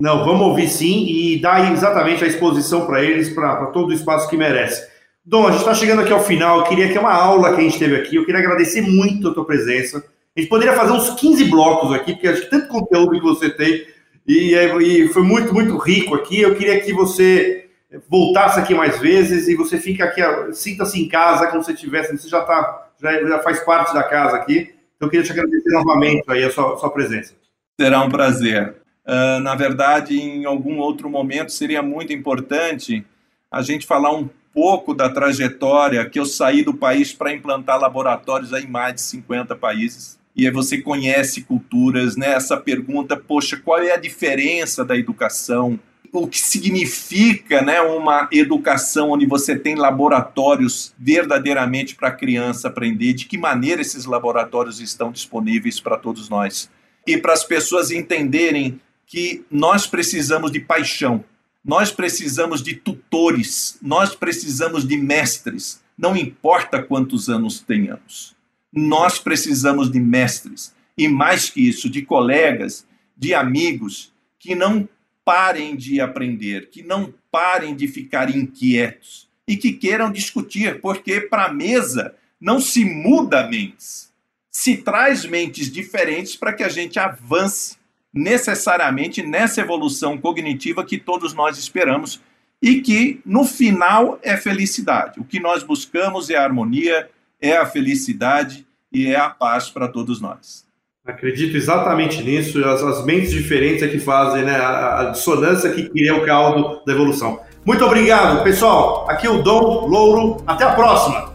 Não, 0.00 0.24
vamos 0.24 0.46
ouvir 0.46 0.68
sim 0.68 1.06
e 1.08 1.40
dar 1.40 1.72
exatamente 1.72 2.24
a 2.24 2.26
exposição 2.26 2.86
para 2.86 3.02
eles, 3.02 3.28
para 3.30 3.66
todo 3.66 3.90
o 3.90 3.92
espaço 3.92 4.30
que 4.30 4.36
merece. 4.36 4.86
Dom, 5.24 5.46
a 5.46 5.50
gente 5.50 5.60
está 5.60 5.74
chegando 5.74 6.02
aqui 6.02 6.12
ao 6.12 6.24
final. 6.24 6.60
Eu 6.60 6.64
queria 6.64 6.88
que 6.88 6.96
é 6.96 7.00
uma 7.00 7.12
aula 7.12 7.52
que 7.54 7.60
a 7.60 7.64
gente 7.64 7.78
teve 7.78 7.96
aqui. 7.96 8.16
Eu 8.16 8.24
queria 8.24 8.40
agradecer 8.40 8.80
muito 8.80 9.28
a 9.28 9.34
tua 9.34 9.44
presença. 9.44 10.02
A 10.38 10.40
gente 10.40 10.50
poderia 10.50 10.76
fazer 10.76 10.92
uns 10.92 11.10
15 11.18 11.46
blocos 11.46 11.92
aqui, 11.92 12.12
porque 12.12 12.28
acho 12.28 12.42
que 12.42 12.50
tanto 12.50 12.68
conteúdo 12.68 13.10
que 13.10 13.20
você 13.20 13.50
tem 13.50 13.84
e, 14.24 14.54
e 14.54 15.08
foi 15.08 15.24
muito, 15.24 15.52
muito 15.52 15.76
rico 15.76 16.14
aqui. 16.14 16.40
Eu 16.40 16.54
queria 16.54 16.80
que 16.80 16.92
você 16.92 17.68
voltasse 18.08 18.60
aqui 18.60 18.72
mais 18.72 19.00
vezes 19.00 19.48
e 19.48 19.56
você 19.56 19.78
fica 19.78 20.04
aqui, 20.04 20.22
sinta-se 20.52 21.02
em 21.02 21.08
casa, 21.08 21.48
como 21.48 21.64
se 21.64 21.72
estivesse, 21.72 22.16
você 22.16 22.28
já, 22.28 22.42
tá, 22.42 22.88
já, 23.02 23.20
já 23.20 23.40
faz 23.40 23.58
parte 23.64 23.92
da 23.92 24.04
casa 24.04 24.36
aqui. 24.36 24.72
Então, 24.96 25.08
eu 25.08 25.10
queria 25.10 25.26
te 25.26 25.32
agradecer 25.32 25.70
novamente 25.70 26.22
aí 26.28 26.44
a 26.44 26.52
sua, 26.52 26.76
sua 26.76 26.90
presença. 26.90 27.34
Será 27.80 28.00
um 28.04 28.08
prazer. 28.08 28.76
Uh, 29.04 29.40
na 29.40 29.56
verdade, 29.56 30.20
em 30.20 30.44
algum 30.44 30.78
outro 30.78 31.10
momento 31.10 31.50
seria 31.50 31.82
muito 31.82 32.12
importante 32.12 33.04
a 33.50 33.60
gente 33.60 33.88
falar 33.88 34.14
um 34.14 34.30
pouco 34.54 34.94
da 34.94 35.08
trajetória 35.08 36.08
que 36.08 36.20
eu 36.20 36.24
saí 36.24 36.62
do 36.62 36.74
país 36.74 37.12
para 37.12 37.32
implantar 37.32 37.80
laboratórios 37.80 38.52
em 38.52 38.68
mais 38.68 38.94
de 38.94 39.00
50 39.00 39.56
países. 39.56 40.16
E 40.38 40.46
aí 40.46 40.52
você 40.52 40.78
conhece 40.78 41.42
culturas, 41.42 42.16
né? 42.16 42.34
Essa 42.34 42.56
pergunta, 42.56 43.16
poxa, 43.16 43.56
qual 43.56 43.80
é 43.80 43.90
a 43.92 43.96
diferença 43.96 44.84
da 44.84 44.96
educação? 44.96 45.78
o 46.10 46.26
que 46.26 46.38
significa 46.38 47.60
né, 47.60 47.82
uma 47.82 48.28
educação 48.32 49.10
onde 49.10 49.26
você 49.26 49.58
tem 49.58 49.74
laboratórios 49.74 50.94
verdadeiramente 50.98 51.94
para 51.94 52.08
a 52.08 52.12
criança 52.12 52.68
aprender, 52.68 53.12
de 53.12 53.26
que 53.26 53.36
maneira 53.36 53.82
esses 53.82 54.06
laboratórios 54.06 54.80
estão 54.80 55.12
disponíveis 55.12 55.80
para 55.80 55.98
todos 55.98 56.30
nós. 56.30 56.70
E 57.06 57.18
para 57.18 57.34
as 57.34 57.44
pessoas 57.44 57.90
entenderem 57.90 58.80
que 59.06 59.44
nós 59.50 59.86
precisamos 59.86 60.50
de 60.50 60.60
paixão, 60.60 61.22
nós 61.64 61.90
precisamos 61.90 62.62
de 62.62 62.74
tutores, 62.74 63.78
nós 63.82 64.14
precisamos 64.14 64.88
de 64.88 64.96
mestres, 64.96 65.82
não 65.96 66.16
importa 66.16 66.82
quantos 66.82 67.28
anos 67.28 67.60
tenhamos. 67.60 68.37
Nós 68.72 69.18
precisamos 69.18 69.90
de 69.90 69.98
mestres, 70.00 70.74
e 70.96 71.08
mais 71.08 71.48
que 71.48 71.66
isso, 71.66 71.88
de 71.88 72.02
colegas, 72.02 72.86
de 73.16 73.34
amigos 73.34 74.12
que 74.38 74.54
não 74.54 74.88
parem 75.24 75.76
de 75.76 76.00
aprender, 76.00 76.70
que 76.70 76.82
não 76.82 77.12
parem 77.30 77.74
de 77.74 77.86
ficar 77.86 78.34
inquietos 78.34 79.28
e 79.46 79.56
que 79.56 79.72
queiram 79.72 80.10
discutir, 80.10 80.80
porque 80.80 81.20
para 81.20 81.46
a 81.46 81.52
mesa 81.52 82.14
não 82.40 82.60
se 82.60 82.84
muda 82.84 83.46
mentes, 83.46 84.12
se 84.50 84.76
traz 84.76 85.24
mentes 85.24 85.70
diferentes 85.70 86.36
para 86.36 86.52
que 86.52 86.62
a 86.62 86.68
gente 86.68 86.98
avance 86.98 87.76
necessariamente 88.12 89.22
nessa 89.22 89.60
evolução 89.60 90.18
cognitiva 90.18 90.84
que 90.84 90.98
todos 90.98 91.34
nós 91.34 91.58
esperamos 91.58 92.20
e 92.60 92.80
que 92.80 93.20
no 93.24 93.44
final 93.44 94.18
é 94.22 94.36
felicidade. 94.36 95.20
O 95.20 95.24
que 95.24 95.38
nós 95.38 95.62
buscamos 95.62 96.30
é 96.30 96.36
harmonia, 96.36 97.08
é 97.40 97.56
a 97.56 97.66
felicidade 97.66 98.66
e 98.92 99.06
é 99.06 99.16
a 99.16 99.28
paz 99.28 99.70
para 99.70 99.88
todos 99.88 100.20
nós. 100.20 100.66
Acredito 101.06 101.56
exatamente 101.56 102.22
nisso. 102.22 102.62
As, 102.64 102.82
as 102.82 103.04
mentes 103.04 103.30
diferentes 103.30 103.82
é 103.82 103.88
que 103.88 103.98
fazem 103.98 104.44
né, 104.44 104.56
a, 104.56 105.00
a 105.00 105.04
dissonância 105.06 105.70
que 105.70 105.88
cria 105.88 106.14
o 106.14 106.26
caldo 106.26 106.82
da 106.84 106.92
evolução. 106.92 107.40
Muito 107.64 107.84
obrigado, 107.84 108.42
pessoal. 108.44 109.06
Aqui 109.08 109.26
é 109.26 109.30
o 109.30 109.42
Dom 109.42 109.86
Louro. 109.86 110.42
Até 110.46 110.64
a 110.64 110.72
próxima. 110.72 111.32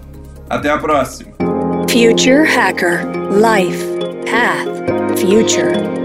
Até 0.49 0.69
a 0.69 0.77
próxima. 0.77 1.33
Future 1.89 2.47
Hacker 2.47 3.05
Life 3.31 3.83
Path 4.29 5.19
Future. 5.19 6.02